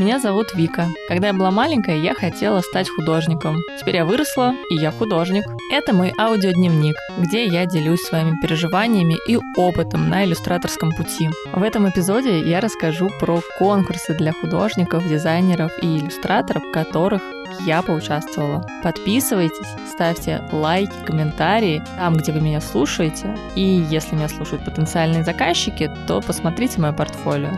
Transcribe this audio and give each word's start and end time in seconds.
Меня 0.00 0.18
зовут 0.18 0.54
Вика. 0.54 0.88
Когда 1.08 1.26
я 1.26 1.34
была 1.34 1.50
маленькая, 1.50 1.98
я 1.98 2.14
хотела 2.14 2.62
стать 2.62 2.88
художником. 2.88 3.58
Теперь 3.78 3.96
я 3.96 4.06
выросла, 4.06 4.54
и 4.70 4.74
я 4.74 4.92
художник. 4.92 5.44
Это 5.70 5.92
мой 5.92 6.10
аудиодневник, 6.18 6.96
где 7.18 7.44
я 7.44 7.66
делюсь 7.66 8.00
своими 8.00 8.34
переживаниями 8.40 9.18
и 9.28 9.38
опытом 9.58 10.08
на 10.08 10.24
иллюстраторском 10.24 10.92
пути. 10.96 11.28
В 11.52 11.62
этом 11.62 11.86
эпизоде 11.86 12.40
я 12.40 12.62
расскажу 12.62 13.10
про 13.20 13.42
конкурсы 13.58 14.14
для 14.14 14.32
художников, 14.32 15.06
дизайнеров 15.06 15.70
и 15.82 15.98
иллюстраторов, 15.98 16.62
которых 16.72 17.20
я 17.66 17.82
поучаствовала. 17.82 18.66
Подписывайтесь, 18.82 19.68
ставьте 19.92 20.42
лайки, 20.50 20.94
комментарии 21.04 21.82
там, 21.98 22.14
где 22.14 22.32
вы 22.32 22.40
меня 22.40 22.62
слушаете. 22.62 23.36
И 23.54 23.84
если 23.90 24.16
меня 24.16 24.30
слушают 24.30 24.64
потенциальные 24.64 25.24
заказчики, 25.24 25.90
то 26.06 26.22
посмотрите 26.22 26.80
мое 26.80 26.94
портфолио. 26.94 27.50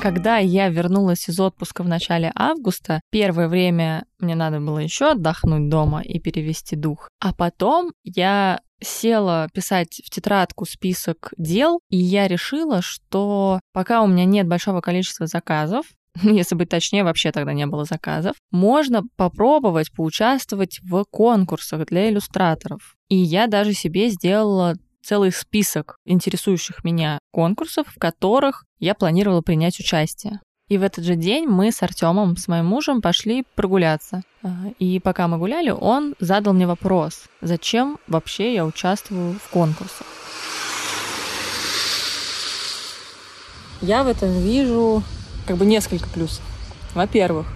Когда 0.00 0.38
я 0.38 0.70
вернулась 0.70 1.28
из 1.28 1.38
отпуска 1.38 1.82
в 1.82 1.88
начале 1.88 2.32
августа, 2.34 3.02
первое 3.10 3.48
время 3.48 4.06
мне 4.18 4.34
надо 4.34 4.58
было 4.58 4.78
еще 4.78 5.10
отдохнуть 5.10 5.68
дома 5.68 6.00
и 6.00 6.18
перевести 6.18 6.74
дух. 6.74 7.10
А 7.20 7.34
потом 7.34 7.92
я 8.02 8.60
села 8.82 9.48
писать 9.52 10.00
в 10.02 10.08
тетрадку 10.08 10.64
список 10.64 11.34
дел, 11.36 11.80
и 11.90 11.98
я 11.98 12.28
решила, 12.28 12.80
что 12.80 13.60
пока 13.74 14.00
у 14.00 14.06
меня 14.06 14.24
нет 14.24 14.48
большого 14.48 14.80
количества 14.80 15.26
заказов, 15.26 15.84
если 16.22 16.54
быть 16.54 16.70
точнее, 16.70 17.04
вообще 17.04 17.30
тогда 17.30 17.52
не 17.52 17.66
было 17.66 17.84
заказов, 17.84 18.36
можно 18.50 19.02
попробовать 19.16 19.92
поучаствовать 19.92 20.80
в 20.82 21.04
конкурсах 21.10 21.86
для 21.86 22.08
иллюстраторов. 22.08 22.96
И 23.10 23.16
я 23.16 23.48
даже 23.48 23.74
себе 23.74 24.08
сделала 24.08 24.76
целый 25.02 25.32
список 25.32 25.96
интересующих 26.04 26.84
меня 26.84 27.18
конкурсов, 27.32 27.86
в 27.88 27.98
которых 27.98 28.64
я 28.78 28.94
планировала 28.94 29.40
принять 29.40 29.78
участие. 29.80 30.40
И 30.68 30.78
в 30.78 30.82
этот 30.84 31.04
же 31.04 31.16
день 31.16 31.46
мы 31.46 31.72
с 31.72 31.82
Артемом, 31.82 32.36
с 32.36 32.46
моим 32.46 32.66
мужем, 32.66 33.02
пошли 33.02 33.44
прогуляться. 33.56 34.22
И 34.78 35.00
пока 35.00 35.26
мы 35.26 35.36
гуляли, 35.36 35.70
он 35.70 36.14
задал 36.20 36.52
мне 36.52 36.66
вопрос, 36.66 37.24
зачем 37.40 37.98
вообще 38.06 38.54
я 38.54 38.64
участвую 38.64 39.34
в 39.34 39.50
конкурсах. 39.50 40.06
Я 43.80 44.04
в 44.04 44.08
этом 44.08 44.30
вижу 44.40 45.02
как 45.46 45.56
бы 45.56 45.66
несколько 45.66 46.08
плюсов. 46.08 46.44
Во-первых, 46.94 47.46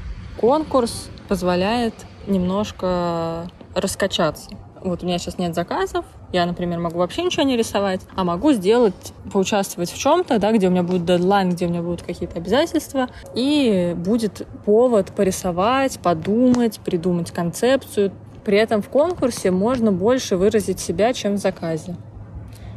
конкурс 0.41 1.09
позволяет 1.29 1.95
немножко 2.27 3.49
раскачаться. 3.75 4.51
Вот 4.83 5.03
у 5.03 5.07
меня 5.07 5.19
сейчас 5.19 5.39
нет 5.39 5.55
заказов, 5.55 6.05
я, 6.35 6.47
например, 6.47 6.81
могу 6.81 6.99
вообще 6.99 7.23
ничего 7.23 7.45
не 7.45 7.57
рисовать, 7.57 8.01
а 8.17 8.25
могу 8.25 8.53
сделать, 8.53 8.95
поучаствовать 9.33 9.91
в 9.91 9.97
чем-то, 9.97 10.41
да, 10.41 10.51
где 10.51 10.67
у 10.67 10.71
меня 10.71 10.83
будет 10.83 11.05
дедлайн, 11.05 11.51
где 11.51 11.67
у 11.67 11.69
меня 11.69 11.81
будут 11.81 12.03
какие-то 12.03 12.39
обязательства, 12.39 13.09
и 13.37 13.95
будет 13.97 14.45
повод 14.65 15.13
порисовать, 15.13 16.01
подумать, 16.01 16.81
придумать 16.81 17.31
концепцию. 17.31 18.11
При 18.45 18.59
этом 18.59 18.83
в 18.83 18.89
конкурсе 18.89 19.53
можно 19.53 19.93
больше 19.93 20.37
выразить 20.37 20.81
себя, 20.81 21.13
чем 21.13 21.35
в 21.35 21.39
заказе. 21.39 21.95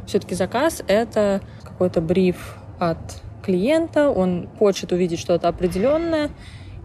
Все-таки 0.06 0.36
заказ— 0.36 0.82
это 0.86 1.40
какой-то 1.64 2.00
бриф 2.00 2.56
от 2.78 2.98
клиента, 3.42 4.08
он 4.08 4.48
хочет 4.58 4.92
увидеть 4.92 5.18
что-то 5.18 5.48
определенное, 5.48 6.30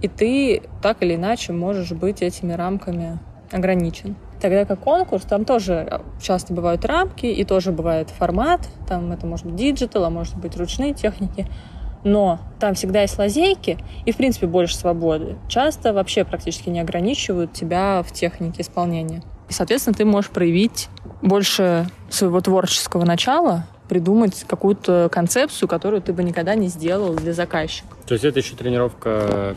и 0.02 0.08
ты 0.08 0.64
так 0.82 1.04
или 1.04 1.14
иначе 1.16 1.54
можешь 1.54 1.92
быть 1.92 2.24
этими 2.24 2.54
рамками 2.54 3.20
ограничен. 3.52 4.16
Тогда 4.44 4.66
как 4.66 4.81
конкурс, 4.81 5.23
там 5.23 5.45
тоже 5.45 5.88
э, 5.89 5.99
часто 6.22 6.53
бывают 6.53 6.83
рамки, 6.83 7.25
и 7.25 7.45
тоже 7.45 7.72
бывает 7.72 8.09
формат, 8.09 8.59
там 8.89 9.14
это 9.14 9.26
может 9.26 9.45
быть 9.45 9.55
digital, 9.55 10.04
а 10.04 10.09
может 10.09 10.36
быть 10.36 10.58
ручные 10.58 10.93
техники, 10.93 11.48
но 12.04 12.39
там 12.59 12.73
всегда 12.73 13.03
есть 13.03 13.17
лазейки 13.17 13.77
и, 14.03 14.11
в 14.11 14.17
принципе, 14.17 14.48
больше 14.48 14.76
свободы. 14.76 15.37
Часто 15.48 15.93
вообще 15.93 16.26
практически 16.26 16.67
не 16.67 16.82
ограничивают 16.82 17.53
тебя 17.53 18.03
в 18.05 18.11
технике 18.11 18.64
исполнения. 18.64 19.23
И, 19.48 19.53
соответственно, 19.53 19.93
ты 19.93 20.03
можешь 20.03 20.30
проявить 20.30 20.89
больше 21.21 21.87
своего 22.09 22.42
творческого 22.42 23.05
начала, 23.05 23.65
придумать 23.87 24.43
какую-то 24.45 25.08
концепцию, 25.09 25.70
которую 25.70 26.02
ты 26.02 26.11
бы 26.11 26.21
никогда 26.21 26.53
не 26.55 26.67
сделал 26.67 27.14
для 27.14 27.32
заказчика. 27.32 27.95
То 28.05 28.14
есть 28.14 28.26
это 28.26 28.39
еще 28.39 28.58
тренировка 28.58 29.55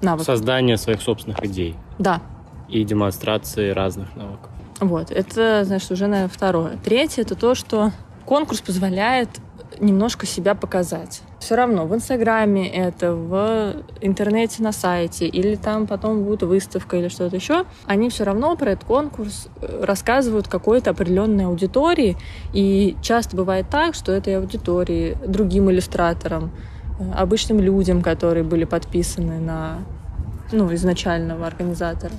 Навык. 0.00 0.24
создания 0.24 0.76
своих 0.76 1.02
собственных 1.02 1.44
идей. 1.44 1.74
Да, 1.98 2.20
и 2.68 2.84
демонстрации 2.84 3.70
разных 3.70 4.14
навыков. 4.16 4.50
Вот, 4.80 5.10
это, 5.10 5.64
значит, 5.64 5.90
уже, 5.90 6.06
наверное, 6.06 6.32
второе. 6.32 6.78
Третье— 6.84 7.22
это 7.22 7.34
то, 7.34 7.54
что 7.54 7.90
конкурс 8.24 8.60
позволяет 8.60 9.28
немножко 9.80 10.26
себя 10.26 10.54
показать. 10.54 11.22
Все 11.38 11.54
равно 11.54 11.86
в 11.86 11.94
Инстаграме 11.94 12.68
это, 12.68 13.14
в 13.14 13.76
интернете 14.00 14.62
на 14.62 14.72
сайте, 14.72 15.26
или 15.26 15.54
там 15.56 15.86
потом 15.86 16.24
будет 16.24 16.42
выставка 16.42 16.96
или 16.96 17.08
что-то 17.08 17.36
еще, 17.36 17.64
они 17.86 18.10
все 18.10 18.24
равно 18.24 18.56
про 18.56 18.72
этот 18.72 18.84
конкурс 18.84 19.48
э, 19.60 19.84
рассказывают 19.84 20.48
какой-то 20.48 20.90
определенной 20.90 21.46
аудитории. 21.46 22.16
И 22.52 22.96
часто 23.02 23.36
бывает 23.36 23.66
так, 23.70 23.94
что 23.94 24.12
этой 24.12 24.36
аудитории, 24.36 25.16
другим 25.26 25.70
иллюстраторам, 25.70 26.50
э, 26.98 27.12
обычным 27.14 27.60
людям, 27.60 28.02
которые 28.02 28.42
были 28.42 28.64
подписаны 28.64 29.38
на 29.38 29.78
ну, 30.50 30.72
изначального 30.74 31.46
организатора, 31.46 32.12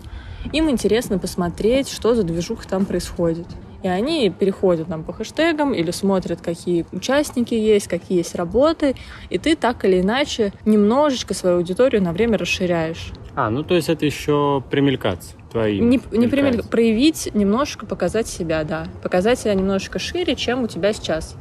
им 0.51 0.69
интересно 0.69 1.19
посмотреть, 1.19 1.89
что 1.89 2.15
за 2.15 2.23
движуха 2.23 2.67
там 2.67 2.85
происходит. 2.85 3.47
И 3.81 3.87
они 3.87 4.29
переходят 4.29 4.87
там 4.87 5.03
по 5.03 5.13
хэштегам 5.13 5.73
или 5.73 5.91
смотрят, 5.91 6.41
какие 6.41 6.85
участники 6.91 7.53
есть, 7.53 7.87
какие 7.87 8.17
есть 8.17 8.35
работы, 8.35 8.95
и 9.29 9.37
ты 9.37 9.55
так 9.55 9.85
или 9.85 10.01
иначе 10.01 10.51
немножечко 10.65 11.33
свою 11.33 11.57
аудиторию 11.57 12.03
на 12.03 12.11
время 12.11 12.37
расширяешь. 12.37 13.13
А, 13.35 13.49
ну 13.49 13.63
то 13.63 13.75
есть 13.75 13.87
это 13.87 14.05
еще 14.05 14.61
примелькаться 14.69 15.35
твои. 15.51 15.79
Не, 15.79 16.01
не 16.11 16.27
примель... 16.27 16.63
проявить, 16.63 17.29
немножко 17.33 17.85
показать 17.85 18.27
себя, 18.27 18.63
да. 18.65 18.87
Показать 19.01 19.39
себя 19.39 19.53
немножечко 19.53 19.97
шире, 19.97 20.35
чем 20.35 20.63
у 20.63 20.67
тебя 20.67 20.91
сейчас 20.91 21.35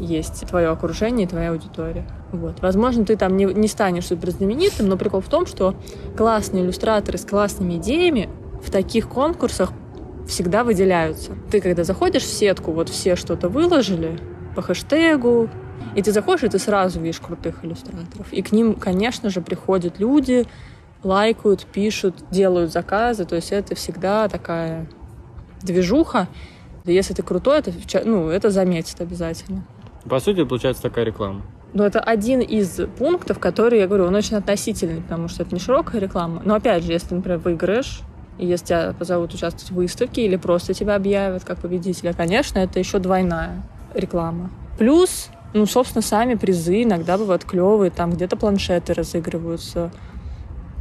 есть 0.00 0.46
твое 0.48 0.68
окружение 0.68 1.26
и 1.26 1.28
твоя 1.28 1.50
аудитория. 1.50 2.06
Вот. 2.32 2.60
Возможно, 2.62 3.04
ты 3.04 3.16
там 3.16 3.36
не, 3.36 3.44
не 3.44 3.68
станешь 3.68 4.06
суперзнаменитым, 4.06 4.88
но 4.88 4.96
прикол 4.96 5.20
в 5.20 5.28
том, 5.28 5.46
что 5.46 5.74
классные 6.16 6.64
иллюстраторы 6.64 7.18
с 7.18 7.24
классными 7.24 7.74
идеями 7.74 8.30
в 8.62 8.70
таких 8.70 9.08
конкурсах 9.08 9.72
всегда 10.26 10.64
выделяются. 10.64 11.32
Ты 11.50 11.60
когда 11.60 11.84
заходишь 11.84 12.22
в 12.22 12.32
сетку, 12.32 12.72
вот 12.72 12.88
все 12.88 13.16
что-то 13.16 13.48
выложили 13.48 14.18
по 14.54 14.62
хэштегу, 14.62 15.48
и 15.94 16.02
ты 16.02 16.12
заходишь, 16.12 16.44
и 16.44 16.48
ты 16.48 16.58
сразу 16.58 17.00
видишь 17.00 17.20
крутых 17.20 17.64
иллюстраторов. 17.64 18.32
И 18.32 18.42
к 18.42 18.52
ним, 18.52 18.74
конечно 18.74 19.30
же, 19.30 19.40
приходят 19.40 19.98
люди, 19.98 20.46
лайкают, 21.02 21.66
пишут, 21.66 22.24
делают 22.30 22.72
заказы. 22.72 23.24
То 23.24 23.36
есть 23.36 23.52
это 23.52 23.74
всегда 23.74 24.28
такая 24.28 24.86
движуха. 25.62 26.28
Если 26.84 27.14
ты 27.14 27.22
крутой, 27.22 27.58
это, 27.58 27.72
ну, 28.04 28.28
это 28.28 28.50
заметит 28.50 29.00
обязательно. 29.00 29.64
По 30.08 30.18
сути, 30.18 30.44
получается 30.44 30.82
такая 30.82 31.04
реклама. 31.04 31.42
Но 31.74 31.86
это 31.86 32.00
один 32.00 32.40
из 32.40 32.80
пунктов, 32.98 33.38
который, 33.38 33.80
я 33.80 33.86
говорю, 33.86 34.04
он 34.04 34.14
очень 34.14 34.36
относительный, 34.36 35.00
потому 35.00 35.28
что 35.28 35.42
это 35.42 35.54
не 35.54 35.60
широкая 35.60 36.00
реклама. 36.00 36.42
Но 36.44 36.54
опять 36.54 36.84
же, 36.84 36.92
если 36.92 37.14
например, 37.14 37.38
выиграешь, 37.38 38.02
и 38.38 38.46
если 38.46 38.66
тебя 38.66 38.94
позовут 38.98 39.34
участвовать 39.34 39.70
в 39.70 39.74
выставке 39.74 40.24
или 40.24 40.36
просто 40.36 40.74
тебя 40.74 40.96
объявят 40.96 41.44
как 41.44 41.58
победителя, 41.60 42.12
конечно, 42.12 42.58
это 42.58 42.78
еще 42.78 42.98
двойная 42.98 43.62
реклама. 43.94 44.50
Плюс, 44.78 45.28
ну, 45.54 45.66
собственно, 45.66 46.02
сами 46.02 46.34
призы 46.34 46.82
иногда 46.82 47.18
бывают 47.18 47.44
клевые, 47.44 47.90
там 47.90 48.12
где-то 48.12 48.36
планшеты 48.36 48.94
разыгрываются, 48.94 49.90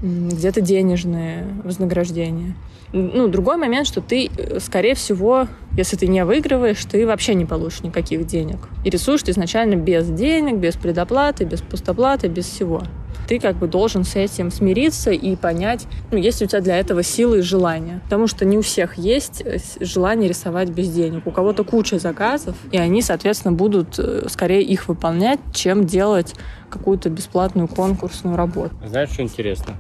где-то 0.02 0.62
денежные 0.62 1.46
вознаграждения. 1.64 2.56
Ну, 2.94 3.30
другой 3.30 3.56
момент, 3.56 3.88
что 3.88 4.02
ты, 4.02 4.30
э, 4.36 4.60
скорее 4.60 4.96
всего, 4.96 5.48
если 5.78 5.96
ты 5.96 6.08
не 6.08 6.26
выигрываешь, 6.26 6.84
ты 6.84 7.08
вообще 7.08 7.36
не 7.36 7.46
получишь 7.46 7.84
никаких 7.84 8.28
денег. 8.28 8.58
И 8.84 8.90
рисуешь 8.90 9.24
ты 9.24 9.32
изначально 9.32 9.76
без 9.76 10.08
денег, 10.08 10.58
без 10.58 10.76
предоплаты, 10.76 11.46
без 11.46 11.62
пустоплаты, 11.62 12.28
без 12.28 12.46
всего. 12.46 12.84
Ты 13.32 13.40
как 13.40 13.56
бы 13.56 13.70
должен 13.70 14.04
с 14.04 14.18
этим 14.18 14.52
смириться 14.52 15.12
и 15.12 15.38
понять, 15.38 15.88
ну, 16.12 16.18
есть 16.18 16.42
ли 16.42 16.48
у 16.48 16.50
тебя 16.50 16.60
для 16.60 16.78
этого 16.78 17.02
силы 17.02 17.40
и 17.40 17.42
желания. 17.42 18.02
Потому 18.04 18.28
что 18.28 18.44
не 18.44 18.58
у 18.58 18.62
всех 18.62 18.98
есть 18.98 19.42
э, 19.46 19.58
желание 19.80 20.28
рисовать 20.28 20.68
без 20.68 20.92
денег. 20.92 21.26
У 21.26 21.32
кого-то 21.32 21.64
куча 21.64 21.98
заказов, 21.98 22.58
и 22.74 22.78
они, 22.78 23.02
соответственно, 23.02 23.54
будут 23.54 23.98
э, 24.00 24.28
скорее 24.28 24.64
их 24.64 24.90
выполнять, 24.90 25.40
чем 25.54 25.86
делать 25.86 26.36
какую-то 26.70 27.10
бесплатную 27.10 27.70
конкурсную 27.70 28.36
работу. 28.36 28.76
Знаешь, 28.86 29.12
что 29.12 29.22
интересно? 29.22 29.78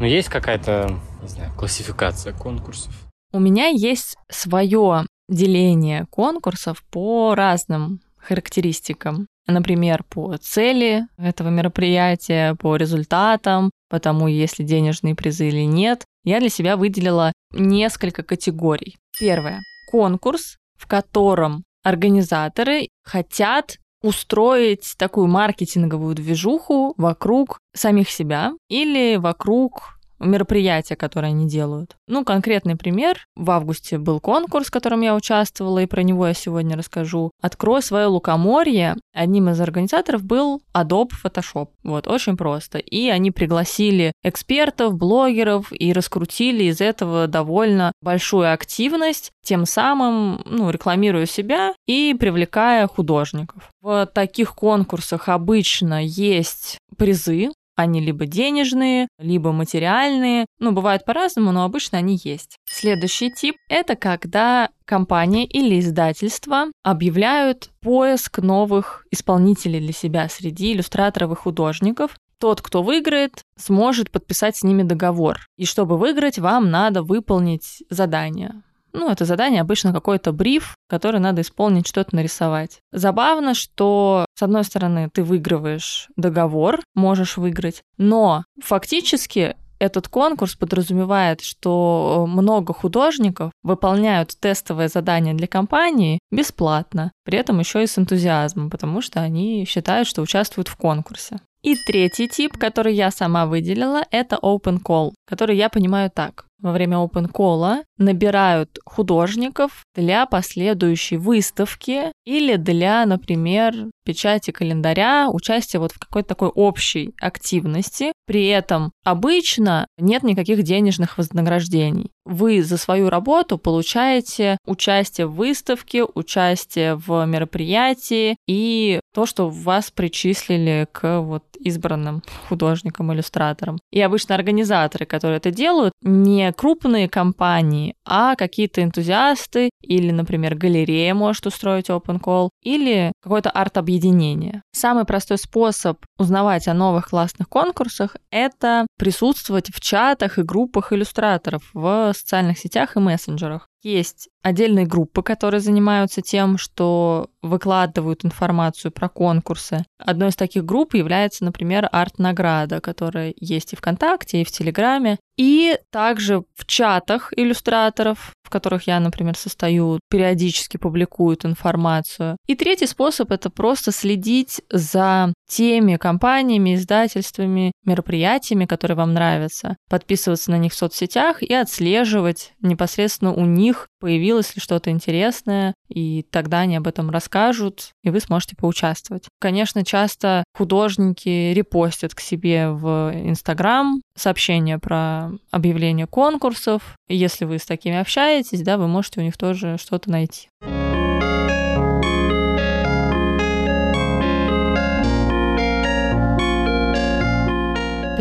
Ну, 0.00 0.06
есть 0.06 0.28
какая-то, 0.28 0.98
не 1.22 1.28
знаю, 1.28 1.52
классификация 1.56 2.32
конкурсов? 2.32 2.92
У 3.32 3.38
меня 3.38 3.68
есть 3.68 4.16
свое 4.28 5.06
деление 5.28 6.06
конкурсов 6.10 6.82
по 6.90 7.36
разным 7.36 8.00
характеристикам. 8.16 9.28
Например, 9.48 10.04
по 10.04 10.36
цели 10.36 11.06
этого 11.16 11.48
мероприятия, 11.48 12.54
по 12.54 12.76
результатам, 12.76 13.70
по 13.88 13.98
тому, 13.98 14.28
есть 14.28 14.58
ли 14.58 14.64
денежные 14.64 15.14
призы 15.14 15.48
или 15.48 15.64
нет. 15.64 16.04
Я 16.22 16.38
для 16.40 16.50
себя 16.50 16.76
выделила 16.76 17.32
несколько 17.52 18.22
категорий. 18.22 18.98
Первое. 19.18 19.60
Конкурс, 19.90 20.58
в 20.76 20.86
котором 20.86 21.64
организаторы 21.82 22.88
хотят 23.04 23.78
устроить 24.02 24.94
такую 24.98 25.26
маркетинговую 25.28 26.14
движуху 26.14 26.94
вокруг 26.98 27.58
самих 27.74 28.10
себя 28.10 28.52
или 28.68 29.16
вокруг 29.16 29.97
мероприятия, 30.18 30.96
которые 30.96 31.30
они 31.30 31.46
делают. 31.46 31.96
Ну, 32.06 32.24
конкретный 32.24 32.76
пример. 32.76 33.26
В 33.36 33.50
августе 33.50 33.98
был 33.98 34.20
конкурс, 34.20 34.66
в 34.66 34.70
котором 34.70 35.00
я 35.02 35.14
участвовала, 35.14 35.80
и 35.80 35.86
про 35.86 36.02
него 36.02 36.26
я 36.26 36.34
сегодня 36.34 36.76
расскажу. 36.76 37.30
«Открой 37.40 37.82
свое 37.82 38.06
лукоморье». 38.06 38.96
Одним 39.14 39.48
из 39.50 39.60
организаторов 39.60 40.24
был 40.24 40.62
Adobe 40.74 41.10
Photoshop. 41.22 41.68
Вот, 41.82 42.06
очень 42.06 42.36
просто. 42.36 42.78
И 42.78 43.08
они 43.08 43.30
пригласили 43.30 44.12
экспертов, 44.22 44.94
блогеров 44.94 45.72
и 45.72 45.92
раскрутили 45.92 46.64
из 46.64 46.80
этого 46.80 47.26
довольно 47.26 47.92
большую 48.02 48.52
активность, 48.52 49.32
тем 49.42 49.64
самым, 49.66 50.42
ну, 50.44 50.70
рекламируя 50.70 51.26
себя 51.26 51.72
и 51.86 52.14
привлекая 52.18 52.86
художников. 52.86 53.70
В 53.80 54.06
таких 54.06 54.54
конкурсах 54.54 55.28
обычно 55.28 56.04
есть 56.04 56.78
призы, 56.96 57.50
они 57.78 58.00
либо 58.00 58.26
денежные, 58.26 59.08
либо 59.18 59.52
материальные. 59.52 60.46
Ну, 60.58 60.72
бывают 60.72 61.04
по-разному, 61.04 61.52
но 61.52 61.64
обычно 61.64 61.98
они 61.98 62.18
есть. 62.22 62.56
Следующий 62.68 63.30
тип— 63.30 63.56
это 63.68 63.96
когда 63.96 64.70
компания 64.84 65.46
или 65.46 65.78
издательство 65.78 66.66
объявляют 66.82 67.70
поиск 67.80 68.38
новых 68.38 69.06
исполнителей 69.10 69.80
для 69.80 69.92
себя 69.92 70.28
среди 70.28 70.72
иллюстраторов 70.72 71.32
и 71.32 71.36
художников. 71.36 72.16
Тот, 72.40 72.62
кто 72.62 72.82
выиграет, 72.82 73.42
сможет 73.56 74.10
подписать 74.10 74.56
с 74.56 74.62
ними 74.62 74.82
договор. 74.82 75.46
И 75.56 75.64
чтобы 75.64 75.98
выиграть, 75.98 76.38
вам 76.38 76.70
надо 76.70 77.02
выполнить 77.02 77.82
задание. 77.90 78.62
Ну, 78.98 79.08
это 79.08 79.24
задание 79.24 79.60
обычно 79.60 79.92
какой-то 79.92 80.32
бриф, 80.32 80.74
который 80.88 81.20
надо 81.20 81.42
исполнить, 81.42 81.86
что-то 81.86 82.16
нарисовать. 82.16 82.80
Забавно, 82.90 83.54
что, 83.54 84.26
с 84.34 84.42
одной 84.42 84.64
стороны, 84.64 85.08
ты 85.14 85.22
выигрываешь 85.22 86.08
договор, 86.16 86.80
можешь 86.96 87.36
выиграть, 87.36 87.82
но 87.96 88.44
фактически 88.60 89.54
этот 89.78 90.08
конкурс 90.08 90.56
подразумевает, 90.56 91.42
что 91.42 92.26
много 92.28 92.74
художников 92.74 93.52
выполняют 93.62 94.36
тестовое 94.40 94.88
задание 94.88 95.34
для 95.34 95.46
компании 95.46 96.18
бесплатно, 96.32 97.12
при 97.24 97.38
этом 97.38 97.60
еще 97.60 97.84
и 97.84 97.86
с 97.86 97.96
энтузиазмом, 97.98 98.68
потому 98.68 99.00
что 99.00 99.20
они 99.20 99.64
считают, 99.64 100.08
что 100.08 100.22
участвуют 100.22 100.66
в 100.66 100.76
конкурсе. 100.76 101.38
И 101.62 101.74
третий 101.74 102.28
тип, 102.28 102.56
который 102.56 102.94
я 102.94 103.10
сама 103.10 103.46
выделила, 103.46 104.02
это 104.10 104.36
open 104.36 104.80
call, 104.82 105.12
который 105.26 105.56
я 105.56 105.68
понимаю 105.68 106.10
так 106.10 106.48
во 106.60 106.72
время 106.72 106.96
open 106.96 107.30
call 107.30 107.84
набирают 107.98 108.78
художников 108.84 109.84
для 109.94 110.26
последующей 110.26 111.16
выставки 111.16 112.12
или 112.24 112.56
для, 112.56 113.04
например, 113.06 113.74
печати 114.04 114.50
календаря, 114.50 115.28
участия 115.30 115.78
вот 115.78 115.92
в 115.92 115.98
какой-то 115.98 116.30
такой 116.30 116.48
общей 116.48 117.12
активности. 117.20 118.12
При 118.26 118.46
этом 118.46 118.92
обычно 119.04 119.86
нет 119.98 120.22
никаких 120.22 120.62
денежных 120.62 121.18
вознаграждений. 121.18 122.10
Вы 122.24 122.62
за 122.62 122.76
свою 122.76 123.08
работу 123.08 123.58
получаете 123.58 124.58
участие 124.66 125.26
в 125.26 125.34
выставке, 125.34 126.04
участие 126.04 126.94
в 126.96 127.24
мероприятии 127.24 128.36
и 128.46 129.00
то, 129.18 129.26
что 129.26 129.50
вас 129.50 129.90
причислили 129.90 130.86
к 130.92 131.20
вот 131.22 131.42
избранным 131.58 132.22
художникам, 132.48 133.12
иллюстраторам. 133.12 133.80
И 133.90 134.00
обычно 134.00 134.36
организаторы, 134.36 135.06
которые 135.06 135.38
это 135.38 135.50
делают, 135.50 135.92
не 136.02 136.52
крупные 136.52 137.08
компании, 137.08 137.96
а 138.04 138.36
какие-то 138.36 138.80
энтузиасты 138.80 139.70
или, 139.82 140.12
например, 140.12 140.54
галерея 140.54 141.14
может 141.14 141.46
устроить 141.46 141.90
open 141.90 142.20
call 142.20 142.50
или 142.62 143.10
какое-то 143.20 143.50
арт-объединение. 143.50 144.62
Самый 144.70 145.04
простой 145.04 145.38
способ 145.38 145.98
узнавать 146.16 146.68
о 146.68 146.74
новых 146.74 147.08
классных 147.08 147.48
конкурсах— 147.48 148.14
это 148.30 148.86
присутствовать 149.00 149.74
в 149.74 149.80
чатах 149.80 150.38
и 150.38 150.42
группах 150.42 150.92
иллюстраторов 150.92 151.68
в 151.74 152.12
социальных 152.14 152.56
сетях 152.56 152.94
и 152.94 153.00
мессенджерах. 153.00 153.68
Есть 153.82 154.28
отдельные 154.42 154.86
группы, 154.86 155.22
которые 155.22 155.60
занимаются 155.60 156.20
тем, 156.20 156.58
что 156.58 157.30
выкладывают 157.42 158.24
информацию 158.24 158.90
про 158.90 159.08
конкурсы. 159.08 159.84
Одной 159.98 160.30
из 160.30 160.36
таких 160.36 160.64
групп 160.64 160.94
является, 160.94 161.44
например, 161.44 161.88
арт-награда, 161.92 162.80
которая 162.80 163.34
есть 163.36 163.72
и 163.72 163.76
ВКонтакте, 163.76 164.40
и 164.40 164.44
в 164.44 164.50
Телеграме. 164.50 165.18
И 165.38 165.78
также 165.90 166.42
в 166.56 166.66
чатах 166.66 167.32
иллюстраторов, 167.36 168.32
в 168.42 168.50
которых 168.50 168.86
я, 168.86 168.98
например, 168.98 169.36
состою, 169.36 170.00
периодически 170.10 170.76
публикуют 170.78 171.44
информацию. 171.44 172.36
И 172.46 172.56
третий 172.56 172.86
способ— 172.86 173.30
это 173.32 173.48
просто 173.48 173.92
следить 173.92 174.60
за 174.70 175.32
теми 175.48 175.96
компаниями, 175.96 176.74
издательствами, 176.74 177.72
мероприятиями, 177.84 178.66
которые 178.66 178.96
вам 178.96 179.14
нравятся, 179.14 179.76
подписываться 179.88 180.50
на 180.50 180.58
них 180.58 180.72
в 180.72 180.76
соцсетях 180.76 181.42
и 181.42 181.54
отслеживать 181.54 182.52
непосредственно 182.60 183.32
у 183.32 183.44
них, 183.44 183.86
появилось 184.00 184.56
ли 184.56 184.60
что-то 184.60 184.90
интересное, 184.90 185.74
и 185.88 186.22
тогда 186.22 186.60
они 186.60 186.76
об 186.76 186.86
этом 186.86 187.10
расскажут, 187.10 187.92
и 188.02 188.10
вы 188.10 188.20
сможете 188.20 188.56
поучаствовать. 188.56 189.24
Конечно, 189.40 189.84
часто 189.84 190.44
художники 190.56 191.52
репостят 191.52 192.14
к 192.14 192.20
себе 192.20 192.70
в 192.70 193.12
Инстаграм 193.14 194.00
сообщения 194.14 194.78
про 194.78 195.27
объявление 195.50 196.06
конкурсов. 196.06 196.96
Если 197.08 197.44
вы 197.44 197.58
с 197.58 197.66
такими 197.66 197.96
общаетесь, 197.96 198.62
да, 198.62 198.78
вы 198.78 198.88
можете 198.88 199.20
у 199.20 199.22
них 199.22 199.36
тоже 199.36 199.76
что-то 199.78 200.10
найти. 200.10 200.48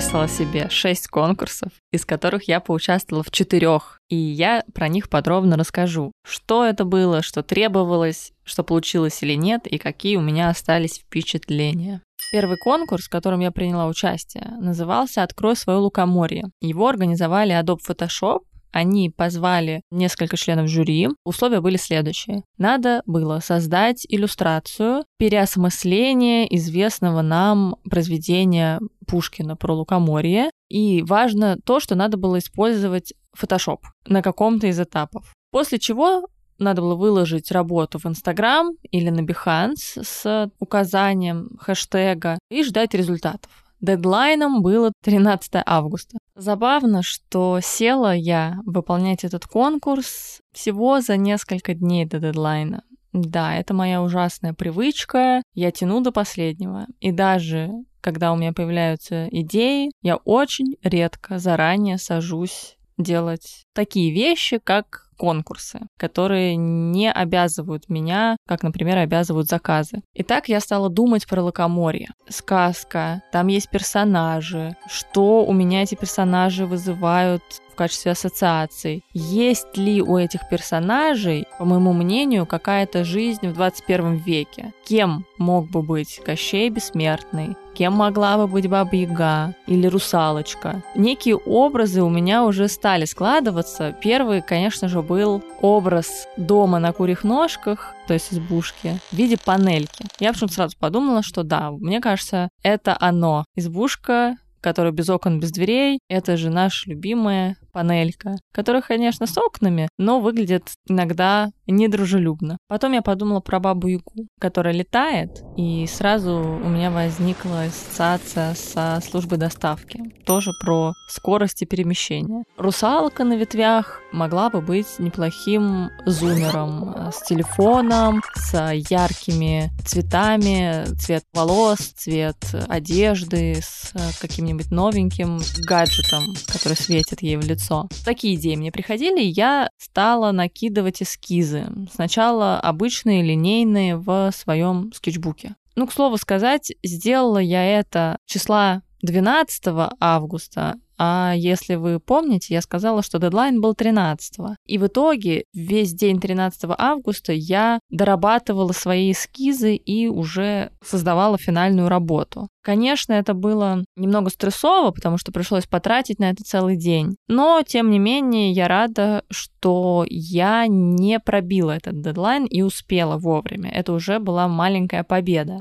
выписала 0.08 0.28
себе 0.28 0.70
шесть 0.70 1.08
конкурсов, 1.08 1.72
из 1.92 2.06
которых 2.06 2.48
я 2.48 2.60
поучаствовала 2.60 3.24
в 3.24 3.32
четырех, 3.32 4.00
и 4.10 4.16
я 4.16 4.64
про 4.74 4.88
них 4.88 5.10
подробно 5.10 5.58
расскажу. 5.58 6.12
Что 6.26 6.66
это 6.66 6.86
было, 6.86 7.22
что 7.22 7.44
требовалось, 7.44 8.32
что 8.44 8.64
получилось 8.64 9.22
или 9.22 9.34
нет, 9.34 9.68
и 9.68 9.78
какие 9.78 10.16
у 10.16 10.22
меня 10.22 10.50
остались 10.50 11.00
впечатления. 11.00 12.02
Первый 12.32 12.58
конкурс, 12.58 13.06
в 13.06 13.10
котором 13.10 13.40
я 13.40 13.52
приняла 13.52 13.88
участие, 13.88 14.54
назывался 14.60 15.24
«Открой 15.24 15.56
свое 15.56 15.80
лукоморье». 15.80 16.50
Его 16.62 16.88
организовали 16.88 17.54
Adobe 17.54 17.80
Photoshop, 17.88 18.42
они 18.72 19.10
позвали 19.10 19.82
несколько 19.92 20.38
членов 20.38 20.68
жюри. 20.68 21.10
Условия 21.26 21.62
были 21.62 21.78
следующие. 21.78 22.44
Надо 22.58 23.02
было 23.06 23.40
создать 23.40 24.06
иллюстрацию 24.08 25.04
переосмысления 25.18 26.46
известного 26.46 27.22
нам 27.22 27.78
произведения 27.90 28.80
Пушкина 29.08 29.56
про 29.56 29.74
лукоморье. 29.74 30.52
И 30.70 31.02
важно 31.02 31.58
то, 31.66 31.80
что 31.80 31.96
надо 31.96 32.18
было 32.18 32.40
использовать 32.40 33.14
Photoshop 33.36 33.80
на 34.06 34.22
каком-то 34.22 34.68
из 34.68 34.80
этапов. 34.80 35.34
После 35.52 35.80
чего 35.80 36.28
надо 36.60 36.82
было 36.82 36.96
выложить 36.96 37.52
работу 37.52 38.00
в 38.00 38.06
Инстаграм 38.06 38.72
или 38.92 39.10
на 39.10 39.22
Behance 39.22 40.04
с 40.04 40.52
указанием 40.60 41.58
хэштега 41.60 42.40
и 42.50 42.64
ждать 42.64 42.94
результатов. 42.94 43.52
Дедлайном 43.80 44.64
было 44.64 44.92
13 45.04 45.62
августа. 45.66 46.18
Забавно, 46.36 47.04
что 47.04 47.60
села 47.62 48.16
я 48.16 48.60
выполнять 48.66 49.24
этот 49.24 49.46
конкурс 49.46 50.40
всего 50.52 51.00
за 51.00 51.16
несколько 51.16 51.74
дней 51.76 52.06
до 52.06 52.20
дедлайна. 52.20 52.84
Да, 53.14 53.56
это 53.56 53.74
моя 53.74 54.02
ужасная 54.02 54.54
привычка. 54.54 55.42
Я 55.54 55.72
тяну 55.72 56.02
до 56.02 56.12
последнего. 56.12 56.88
И 57.00 57.12
даже 57.12 57.72
когда 58.02 58.32
у 58.32 58.36
меня 58.36 58.54
появляются 58.54 59.28
идеи, 59.32 59.92
я 60.02 60.18
очень 60.18 60.78
редко 60.82 61.40
заранее 61.40 61.98
сажусь 61.98 62.78
делать 62.98 63.66
такие 63.74 64.14
вещи, 64.14 64.60
как 64.64 65.07
конкурсы, 65.18 65.82
которые 65.98 66.56
не 66.56 67.12
обязывают 67.12 67.90
меня, 67.90 68.38
как, 68.48 68.64
например, 68.64 68.98
обязывают 69.00 69.48
заказы. 69.48 70.02
Итак, 70.14 70.48
я 70.48 70.60
стала 70.60 70.90
думать 70.90 71.28
про 71.28 71.42
лакоморье. 71.42 72.10
Сказка, 72.30 73.22
там 73.32 73.48
есть 73.48 73.70
персонажи, 73.70 74.76
что 74.88 75.46
у 75.46 75.54
меня 75.54 75.84
эти 75.84 75.96
персонажи 75.96 76.66
вызывают 76.66 77.44
качестве 77.78 78.12
ассоциаций. 78.12 79.04
Есть 79.14 79.78
ли 79.78 80.02
у 80.02 80.18
этих 80.18 80.50
персонажей, 80.50 81.48
по 81.58 81.66
моему 81.66 81.94
мнению, 81.94 82.46
какая-то 82.46 83.06
жизнь 83.06 83.48
в 83.48 83.54
21 83.54 84.16
веке? 84.18 84.74
Кем 84.86 85.26
мог 85.38 85.70
бы 85.70 85.82
быть 85.82 86.20
Кощей 86.26 86.70
Бессмертный? 86.70 87.56
Кем 87.78 87.94
могла 87.94 88.38
бы 88.38 88.48
быть 88.48 88.68
Баба 88.68 88.96
Яга 88.96 89.54
или 89.68 89.86
Русалочка? 89.86 90.82
Некие 90.96 91.36
образы 91.36 92.02
у 92.02 92.10
меня 92.10 92.44
уже 92.44 92.68
стали 92.70 93.06
складываться. 93.06 93.96
Первый, 94.02 94.42
конечно 94.42 94.88
же, 94.88 95.04
был 95.04 95.44
образ 95.62 96.28
дома 96.38 96.80
на 96.80 96.92
курьих 96.92 97.24
ножках, 97.24 97.94
то 98.08 98.16
есть 98.16 98.34
избушки, 98.34 99.00
в 99.12 99.16
виде 99.16 99.38
панельки. 99.38 100.06
Я 100.20 100.34
почему-то 100.34 100.56
сразу 100.56 100.76
подумала, 100.80 101.22
что 101.22 101.44
да, 101.44 101.70
мне 101.70 102.02
кажется, 102.02 102.50
это 102.64 102.98
оно. 103.00 103.46
Избушка, 103.56 104.38
которая 104.62 104.92
без 104.92 105.10
окон, 105.10 105.40
без 105.40 105.52
дверей, 105.52 106.00
это 106.10 106.36
же 106.36 106.50
наша 106.50 106.90
любимая 106.90 107.58
панелька, 107.72 108.36
которая, 108.52 108.82
конечно, 108.82 109.26
с 109.26 109.38
окнами, 109.38 109.88
но 109.98 110.20
выглядит 110.20 110.64
иногда 110.88 111.50
недружелюбно. 111.68 112.58
Потом 112.68 112.94
я 112.94 113.02
подумала 113.02 113.40
про 113.40 113.60
бабу 113.60 113.88
Ягу, 113.88 114.28
которая 114.40 114.74
летает, 114.74 115.44
и 115.58 115.86
сразу 115.88 116.32
у 116.32 116.70
меня 116.70 116.92
возникла 116.92 117.64
ассоциация 117.64 118.54
со 118.56 119.02
службой 119.04 119.38
доставки. 119.38 120.02
Тоже 120.26 120.52
про 120.62 120.94
скорость 121.10 121.62
и 121.62 121.66
перемещение. 121.66 122.44
Русалка 122.58 123.24
на 123.24 123.34
ветвях 123.34 124.02
могла 124.12 124.50
бы 124.50 124.62
быть 124.62 125.00
неплохим 125.00 125.90
зумером 126.06 126.90
э, 126.90 127.12
с 127.12 127.22
телефоном, 127.24 128.22
с 128.36 128.72
яркими 128.90 129.70
цветами, 129.86 130.86
цвет 130.96 131.24
волос, 131.34 131.80
цвет 131.96 132.38
одежды, 132.68 133.60
с 133.62 133.92
э, 133.94 134.00
каким-нибудь 134.20 134.72
новеньким 134.72 135.40
гаджетом, 135.68 136.24
который 136.48 136.76
светит 136.76 137.22
ей 137.22 137.38
в 137.38 137.46
лицо. 137.46 137.57
Такие 138.06 138.36
идеи 138.36 138.56
мне 138.56 138.72
приходили, 138.72 139.22
и 139.22 139.28
я 139.28 139.70
стала 139.78 140.32
накидывать 140.32 141.02
эскизы. 141.02 141.68
Сначала 141.94 142.60
обычные, 142.60 143.24
линейные 143.24 143.98
в 143.98 144.32
своем 144.32 144.92
скетчбуке. 144.94 145.56
Ну, 145.76 145.86
к 145.88 145.94
слову 145.94 146.18
сказать, 146.18 146.72
сделала 146.84 147.38
я 147.38 147.64
это 147.64 148.18
числа 148.26 148.82
12 149.04 149.92
августа, 150.00 150.76
а 150.98 151.34
если 151.36 151.76
вы 151.76 152.00
помните, 152.00 152.54
я 152.54 152.62
сказала, 152.62 153.04
что 153.04 153.20
дедлайн 153.20 153.62
был 153.62 153.76
13 153.76 154.40
-го. 154.40 154.56
И 154.66 154.78
в 154.78 154.88
итоге 154.88 155.44
весь 155.54 155.94
день 155.94 156.20
13 156.20 156.76
августа 156.78 157.34
я 157.34 157.80
дорабатывала 157.90 158.74
свои 158.74 159.12
эскизы 159.12 159.76
и 159.76 160.08
уже 160.08 160.72
создавала 160.84 161.38
финальную 161.38 161.90
работу. 161.90 162.48
Конечно, 162.64 163.14
это 163.14 163.34
было 163.34 163.86
немного 163.96 164.30
стрессово, 164.30 164.92
потому 164.92 165.18
что 165.18 165.32
пришлось 165.32 165.66
потратить 165.66 166.20
на 166.20 166.30
это 166.30 166.44
целый 166.44 166.76
день. 166.76 167.16
Но, 167.30 167.64
тем 167.66 167.90
не 167.92 168.00
менее, 168.00 168.52
я 168.52 168.68
рада, 168.68 169.24
что 169.30 170.06
я 170.10 170.68
не 170.68 171.20
пробила 171.20 171.72
этот 171.72 172.02
дедлайн 172.02 172.46
и 172.46 172.62
успела 172.64 173.18
вовремя. 173.18 173.70
Это 173.70 173.94
уже 173.94 174.20
была 174.20 174.48
маленькая 174.50 175.04
победа. 175.04 175.60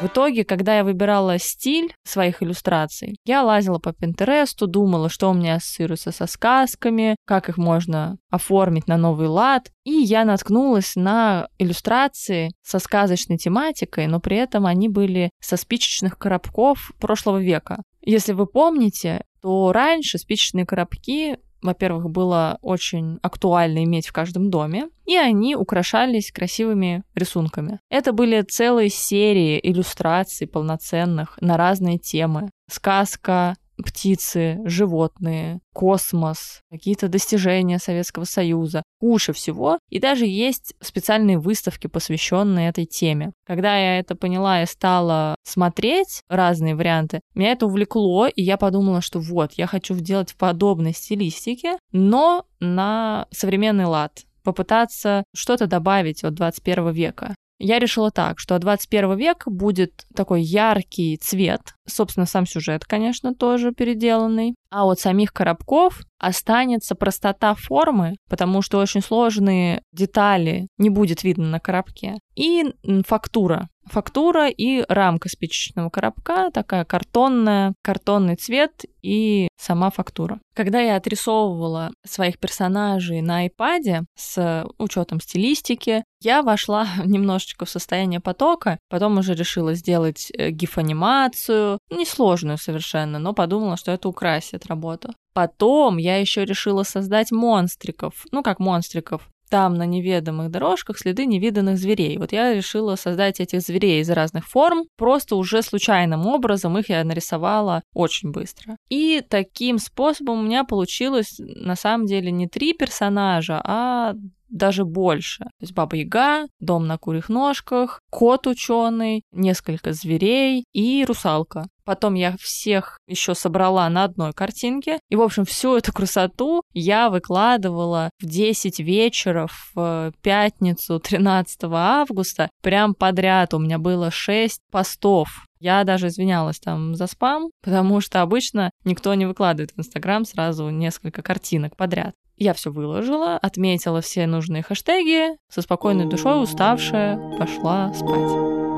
В 0.00 0.06
итоге, 0.06 0.46
когда 0.46 0.78
я 0.78 0.84
выбирала 0.84 1.38
стиль 1.38 1.94
своих 2.04 2.42
иллюстраций, 2.42 3.18
я 3.26 3.42
лазила 3.42 3.78
по 3.78 3.92
Пинтересту, 3.92 4.66
думала, 4.66 5.10
что 5.10 5.28
у 5.28 5.34
меня 5.34 5.56
ассоциируется 5.56 6.10
со 6.10 6.26
сказками, 6.26 7.16
как 7.26 7.50
их 7.50 7.58
можно 7.58 8.16
оформить 8.30 8.88
на 8.88 8.96
новый 8.96 9.28
лад. 9.28 9.70
И 9.84 9.92
я 9.92 10.24
наткнулась 10.24 10.96
на 10.96 11.48
иллюстрации 11.58 12.50
со 12.62 12.78
сказочной 12.78 13.36
тематикой, 13.36 14.06
но 14.06 14.20
при 14.20 14.38
этом 14.38 14.64
они 14.64 14.88
были 14.88 15.30
со 15.38 15.58
спичечных 15.58 16.16
коробков 16.16 16.92
прошлого 16.98 17.38
века. 17.38 17.82
Если 18.00 18.32
вы 18.32 18.46
помните, 18.46 19.24
то 19.42 19.70
раньше 19.72 20.16
спичечные 20.16 20.64
коробки 20.64 21.36
во-первых, 21.62 22.10
было 22.10 22.58
очень 22.62 23.18
актуально 23.22 23.84
иметь 23.84 24.08
в 24.08 24.12
каждом 24.12 24.50
доме, 24.50 24.88
и 25.06 25.16
они 25.16 25.56
украшались 25.56 26.32
красивыми 26.32 27.02
рисунками. 27.14 27.80
Это 27.90 28.12
были 28.12 28.42
целые 28.42 28.88
серии 28.88 29.60
иллюстраций 29.62 30.46
полноценных 30.46 31.38
на 31.40 31.56
разные 31.56 31.98
темы. 31.98 32.50
Сказка, 32.70 33.56
птицы, 33.82 34.58
животные, 34.64 35.60
космос, 35.72 36.60
какие-то 36.70 37.08
достижения 37.08 37.78
Советского 37.78 38.24
Союза, 38.24 38.82
куча 38.98 39.32
всего. 39.32 39.78
И 39.88 39.98
даже 39.98 40.26
есть 40.26 40.74
специальные 40.80 41.38
выставки, 41.38 41.86
посвященные 41.86 42.68
этой 42.68 42.86
теме. 42.86 43.32
Когда 43.46 43.76
я 43.76 43.98
это 43.98 44.14
поняла 44.14 44.62
и 44.62 44.66
стала 44.66 45.36
смотреть 45.42 46.22
разные 46.28 46.74
варианты, 46.74 47.20
меня 47.34 47.52
это 47.52 47.66
увлекло, 47.66 48.26
и 48.26 48.42
я 48.42 48.56
подумала, 48.56 49.00
что 49.00 49.20
вот, 49.20 49.52
я 49.54 49.66
хочу 49.66 49.94
сделать 49.94 50.32
в 50.32 50.36
подобной 50.36 50.92
стилистике, 50.92 51.78
но 51.92 52.46
на 52.60 53.26
современный 53.30 53.86
лад 53.86 54.24
попытаться 54.42 55.24
что-то 55.34 55.66
добавить 55.66 56.24
от 56.24 56.34
21 56.34 56.90
века. 56.90 57.34
Я 57.62 57.78
решила 57.78 58.10
так, 58.10 58.38
что 58.38 58.58
21 58.58 59.18
век 59.18 59.46
будет 59.46 60.06
такой 60.14 60.40
яркий 60.40 61.18
цвет, 61.18 61.60
собственно, 61.86 62.24
сам 62.24 62.46
сюжет, 62.46 62.86
конечно, 62.86 63.34
тоже 63.34 63.72
переделанный, 63.72 64.54
а 64.70 64.86
от 64.86 64.98
самих 64.98 65.34
коробков 65.34 66.00
останется 66.18 66.94
простота 66.94 67.54
формы, 67.54 68.16
потому 68.30 68.62
что 68.62 68.78
очень 68.78 69.02
сложные 69.02 69.82
детали 69.92 70.68
не 70.78 70.88
будет 70.88 71.22
видно 71.22 71.48
на 71.48 71.60
коробке, 71.60 72.18
и 72.34 72.64
фактура 73.06 73.68
фактура 73.90 74.48
и 74.48 74.84
рамка 74.88 75.28
спичечного 75.28 75.90
коробка, 75.90 76.50
такая 76.52 76.84
картонная, 76.84 77.74
картонный 77.82 78.36
цвет 78.36 78.84
и 79.02 79.48
сама 79.56 79.90
фактура. 79.90 80.40
Когда 80.54 80.80
я 80.80 80.96
отрисовывала 80.96 81.90
своих 82.04 82.38
персонажей 82.38 83.20
на 83.20 83.46
iPad 83.46 84.04
с 84.16 84.66
учетом 84.78 85.20
стилистики, 85.20 86.04
я 86.22 86.42
вошла 86.42 86.86
немножечко 87.04 87.64
в 87.64 87.70
состояние 87.70 88.20
потока, 88.20 88.78
потом 88.88 89.18
уже 89.18 89.34
решила 89.34 89.74
сделать 89.74 90.30
э, 90.36 90.50
гиф-анимацию, 90.50 91.78
несложную 91.90 92.58
совершенно, 92.58 93.18
но 93.18 93.32
подумала, 93.32 93.76
что 93.76 93.92
это 93.92 94.08
украсит 94.08 94.66
работу. 94.66 95.12
Потом 95.32 95.96
я 95.96 96.16
еще 96.16 96.44
решила 96.44 96.82
создать 96.82 97.30
монстриков, 97.30 98.26
ну 98.32 98.42
как 98.42 98.58
монстриков, 98.58 99.28
там 99.50 99.74
на 99.74 99.84
неведомых 99.84 100.50
дорожках 100.50 100.98
следы 100.98 101.26
невиданных 101.26 101.76
зверей. 101.76 102.16
Вот 102.16 102.32
я 102.32 102.54
решила 102.54 102.96
создать 102.96 103.40
этих 103.40 103.60
зверей 103.60 104.00
из 104.00 104.08
разных 104.08 104.46
форм, 104.46 104.84
просто 104.96 105.36
уже 105.36 105.62
случайным 105.62 106.26
образом 106.26 106.78
их 106.78 106.88
я 106.88 107.04
нарисовала 107.04 107.82
очень 107.92 108.30
быстро. 108.30 108.76
И 108.88 109.22
таким 109.28 109.78
способом 109.78 110.40
у 110.40 110.42
меня 110.42 110.64
получилось 110.64 111.36
на 111.38 111.76
самом 111.76 112.06
деле 112.06 112.30
не 112.30 112.46
три 112.46 112.72
персонажа, 112.72 113.60
а 113.64 114.14
даже 114.50 114.84
больше. 114.84 115.44
То 115.44 115.62
есть 115.62 115.72
Баба 115.72 115.96
Яга, 115.96 116.46
Дом 116.60 116.86
на 116.86 116.98
курьих 116.98 117.28
ножках, 117.28 118.00
Кот 118.10 118.46
ученый, 118.46 119.22
несколько 119.32 119.92
зверей 119.92 120.64
и 120.72 121.04
русалка. 121.06 121.66
Потом 121.84 122.14
я 122.14 122.36
всех 122.38 122.98
еще 123.08 123.34
собрала 123.34 123.88
на 123.88 124.04
одной 124.04 124.32
картинке. 124.32 125.00
И, 125.08 125.16
в 125.16 125.22
общем, 125.22 125.44
всю 125.44 125.76
эту 125.76 125.92
красоту 125.92 126.62
я 126.72 127.10
выкладывала 127.10 128.10
в 128.20 128.26
10 128.26 128.78
вечера 128.80 129.48
в 129.74 130.12
пятницу 130.22 131.00
13 131.00 131.64
августа. 131.64 132.48
Прям 132.62 132.94
подряд 132.94 133.54
у 133.54 133.58
меня 133.58 133.78
было 133.78 134.10
6 134.10 134.60
постов. 134.70 135.46
Я 135.60 135.84
даже 135.84 136.08
извинялась 136.08 136.58
там 136.58 136.94
за 136.94 137.06
спам, 137.06 137.50
потому 137.62 138.00
что 138.00 138.22
обычно 138.22 138.70
никто 138.84 139.12
не 139.14 139.26
выкладывает 139.26 139.72
в 139.72 139.78
Инстаграм 139.78 140.24
сразу 140.24 140.70
несколько 140.70 141.22
картинок 141.22 141.76
подряд. 141.76 142.14
Я 142.36 142.54
все 142.54 142.72
выложила, 142.72 143.36
отметила 143.36 144.00
все 144.00 144.26
нужные 144.26 144.62
хэштеги, 144.62 145.36
со 145.50 145.60
спокойной 145.60 146.06
душой 146.06 146.42
уставшая 146.42 147.18
пошла 147.36 147.92
спать. 147.92 148.69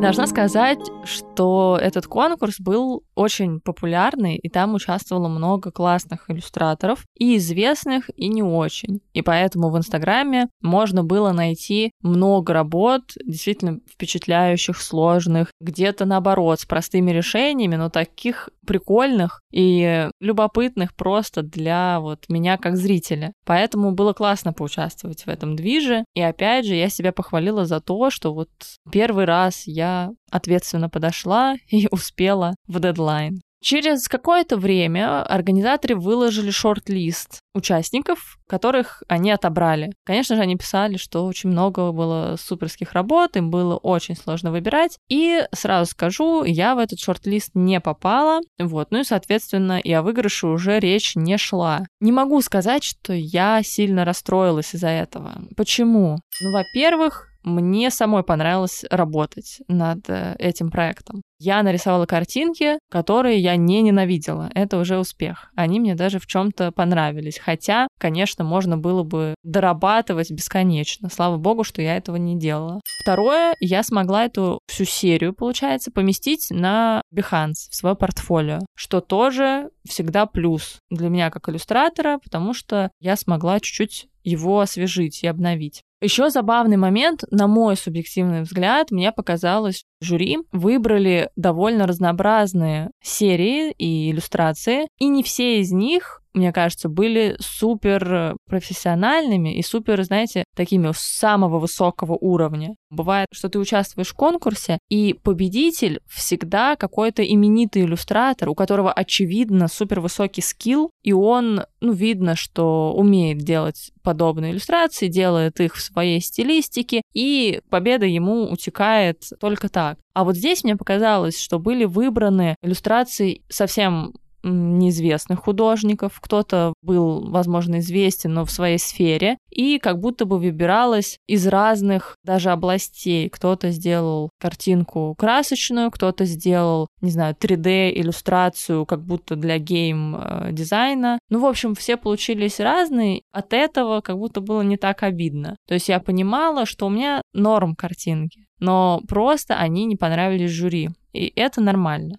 Должна 0.00 0.28
сказать, 0.28 0.78
что 1.02 1.76
этот 1.82 2.06
конкурс 2.06 2.60
был 2.60 3.02
очень 3.16 3.58
популярный, 3.58 4.36
и 4.36 4.48
там 4.48 4.74
участвовало 4.74 5.26
много 5.26 5.72
классных 5.72 6.30
иллюстраторов, 6.30 7.04
и 7.18 7.36
известных, 7.36 8.08
и 8.16 8.28
не 8.28 8.44
очень. 8.44 9.00
И 9.12 9.22
поэтому 9.22 9.70
в 9.70 9.76
Инстаграме 9.76 10.46
можно 10.60 11.02
было 11.02 11.32
найти 11.32 11.90
много 12.00 12.52
работ, 12.52 13.02
действительно 13.24 13.80
впечатляющих, 13.92 14.80
сложных, 14.80 15.50
где-то 15.60 16.04
наоборот, 16.04 16.60
с 16.60 16.64
простыми 16.64 17.10
решениями, 17.10 17.74
но 17.74 17.90
таких 17.90 18.50
прикольных 18.64 19.40
и 19.50 20.10
любопытных 20.20 20.94
просто 20.94 21.42
для 21.42 21.98
вот 22.00 22.26
меня 22.28 22.56
как 22.58 22.76
зрителя. 22.76 23.32
Поэтому 23.44 23.92
было 23.92 24.12
классно 24.12 24.52
поучаствовать 24.52 25.24
в 25.24 25.28
этом 25.28 25.56
движе. 25.56 26.04
И 26.14 26.20
опять 26.20 26.66
же, 26.66 26.74
я 26.74 26.88
себя 26.88 27.12
похвалила 27.12 27.64
за 27.64 27.80
то, 27.80 28.10
что 28.10 28.32
вот 28.32 28.50
первый 28.92 29.24
раз 29.24 29.62
я 29.66 29.87
ответственно 30.30 30.88
подошла 30.88 31.56
и 31.70 31.88
успела 31.90 32.54
в 32.66 32.80
дедлайн. 32.80 33.40
Через 33.60 34.06
какое-то 34.06 34.56
время 34.56 35.22
организаторы 35.22 35.96
выложили 35.96 36.50
шорт-лист 36.50 37.40
участников, 37.54 38.38
которых 38.46 39.02
они 39.08 39.32
отобрали. 39.32 39.92
Конечно 40.04 40.36
же, 40.36 40.42
они 40.42 40.56
писали, 40.56 40.96
что 40.96 41.26
очень 41.26 41.50
много 41.50 41.90
было 41.90 42.36
суперских 42.38 42.92
работ, 42.92 43.36
им 43.36 43.50
было 43.50 43.76
очень 43.76 44.16
сложно 44.16 44.52
выбирать. 44.52 44.98
И 45.08 45.44
сразу 45.52 45.90
скажу, 45.90 46.44
я 46.44 46.76
в 46.76 46.78
этот 46.78 47.00
шорт-лист 47.00 47.50
не 47.54 47.80
попала. 47.80 48.40
Вот, 48.60 48.92
ну 48.92 49.00
и, 49.00 49.04
соответственно, 49.04 49.80
и 49.80 49.90
о 49.92 50.02
выигрыше 50.02 50.46
уже 50.46 50.78
речь 50.78 51.16
не 51.16 51.36
шла. 51.36 51.84
Не 52.00 52.12
могу 52.12 52.40
сказать, 52.42 52.84
что 52.84 53.12
я 53.12 53.62
сильно 53.64 54.04
расстроилась 54.04 54.74
из-за 54.74 54.88
этого. 54.88 55.42
Почему? 55.56 56.18
Ну, 56.40 56.52
во-первых, 56.52 57.28
мне 57.48 57.90
самой 57.90 58.22
понравилось 58.22 58.84
работать 58.90 59.60
над 59.68 60.08
э, 60.08 60.36
этим 60.38 60.70
проектом. 60.70 61.22
Я 61.38 61.62
нарисовала 61.62 62.06
картинки, 62.06 62.78
которые 62.90 63.38
я 63.38 63.56
не 63.56 63.82
ненавидела. 63.82 64.50
Это 64.54 64.78
уже 64.78 64.98
успех. 64.98 65.50
Они 65.54 65.80
мне 65.80 65.94
даже 65.94 66.18
в 66.18 66.26
чем-то 66.26 66.72
понравились. 66.72 67.38
Хотя, 67.38 67.88
конечно, 67.98 68.44
можно 68.44 68.76
было 68.76 69.02
бы 69.02 69.34
дорабатывать 69.42 70.30
бесконечно. 70.30 71.08
Слава 71.10 71.36
богу, 71.36 71.64
что 71.64 71.82
я 71.82 71.96
этого 71.96 72.16
не 72.16 72.38
делала. 72.38 72.80
Второе, 73.02 73.54
я 73.60 73.82
смогла 73.82 74.24
эту 74.24 74.60
всю 74.66 74.84
серию, 74.84 75.32
получается, 75.32 75.90
поместить 75.90 76.48
на 76.50 77.02
Behance, 77.14 77.70
в 77.70 77.74
свое 77.74 77.94
портфолио, 77.94 78.60
что 78.74 79.00
тоже 79.00 79.70
всегда 79.88 80.26
плюс 80.26 80.78
для 80.90 81.08
меня 81.08 81.30
как 81.30 81.48
иллюстратора, 81.48 82.18
потому 82.18 82.52
что 82.52 82.90
я 83.00 83.16
смогла 83.16 83.60
чуть-чуть 83.60 84.08
его 84.24 84.60
освежить 84.60 85.22
и 85.22 85.26
обновить. 85.26 85.82
Еще 86.00 86.30
забавный 86.30 86.76
момент, 86.76 87.24
на 87.30 87.48
мой 87.48 87.76
субъективный 87.76 88.42
взгляд, 88.42 88.92
мне 88.92 89.10
показалось, 89.10 89.82
жюри 90.00 90.38
выбрали 90.52 91.30
довольно 91.36 91.86
разнообразные 91.86 92.90
серии 93.02 93.72
и 93.72 94.10
иллюстрации, 94.10 94.88
и 94.98 95.08
не 95.08 95.22
все 95.22 95.60
из 95.60 95.72
них 95.72 96.22
мне 96.34 96.52
кажется, 96.52 96.88
были 96.88 97.36
супер 97.40 98.36
профессиональными 98.46 99.56
и 99.56 99.62
супер, 99.62 100.02
знаете, 100.02 100.44
такими 100.54 100.90
самого 100.94 101.58
высокого 101.58 102.16
уровня. 102.20 102.74
Бывает, 102.90 103.28
что 103.32 103.48
ты 103.48 103.58
участвуешь 103.58 104.08
в 104.08 104.14
конкурсе, 104.14 104.78
и 104.88 105.14
победитель 105.14 106.00
всегда 106.08 106.76
какой-то 106.76 107.22
именитый 107.22 107.82
иллюстратор, 107.82 108.48
у 108.48 108.54
которого, 108.54 108.92
очевидно, 108.92 109.68
супер 109.68 110.00
высокий 110.00 110.40
skill, 110.40 110.90
и 111.02 111.12
он, 111.12 111.62
ну, 111.80 111.92
видно, 111.92 112.36
что 112.36 112.94
умеет 112.94 113.38
делать 113.38 113.92
подобные 114.02 114.52
иллюстрации, 114.52 115.08
делает 115.08 115.60
их 115.60 115.74
в 115.74 115.82
своей 115.82 116.20
стилистике, 116.20 117.02
и 117.12 117.60
победа 117.68 118.06
ему 118.06 118.50
утекает 118.50 119.22
только 119.40 119.68
так. 119.68 119.98
А 120.14 120.24
вот 120.24 120.36
здесь 120.36 120.64
мне 120.64 120.76
показалось, 120.76 121.40
что 121.40 121.58
были 121.58 121.84
выбраны 121.84 122.56
иллюстрации 122.62 123.42
совсем 123.48 124.14
неизвестных 124.42 125.40
художников, 125.40 126.20
кто-то 126.20 126.72
был, 126.82 127.30
возможно, 127.30 127.78
известен, 127.78 128.34
но 128.34 128.44
в 128.44 128.50
своей 128.50 128.78
сфере, 128.78 129.36
и 129.50 129.78
как 129.78 129.98
будто 130.00 130.24
бы 130.24 130.38
выбиралось 130.38 131.18
из 131.26 131.46
разных 131.46 132.16
даже 132.24 132.50
областей. 132.50 133.28
Кто-то 133.28 133.70
сделал 133.70 134.30
картинку 134.40 135.14
красочную, 135.18 135.90
кто-то 135.90 136.24
сделал, 136.24 136.86
не 137.00 137.10
знаю, 137.10 137.34
3D-иллюстрацию, 137.34 138.86
как 138.86 139.04
будто 139.04 139.36
для 139.36 139.58
гейм-дизайна. 139.58 141.18
Ну, 141.30 141.40
в 141.40 141.46
общем, 141.46 141.74
все 141.74 141.96
получились 141.96 142.60
разные. 142.60 143.22
От 143.32 143.52
этого 143.52 144.00
как 144.00 144.18
будто 144.18 144.40
было 144.40 144.62
не 144.62 144.76
так 144.76 145.02
обидно. 145.02 145.56
То 145.66 145.74
есть 145.74 145.88
я 145.88 146.00
понимала, 146.00 146.66
что 146.66 146.86
у 146.86 146.90
меня 146.90 147.22
норм 147.32 147.74
картинки, 147.74 148.46
но 148.60 149.00
просто 149.08 149.56
они 149.56 149.84
не 149.84 149.96
понравились 149.96 150.50
жюри. 150.50 150.90
И 151.12 151.32
это 151.34 151.60
нормально. 151.60 152.18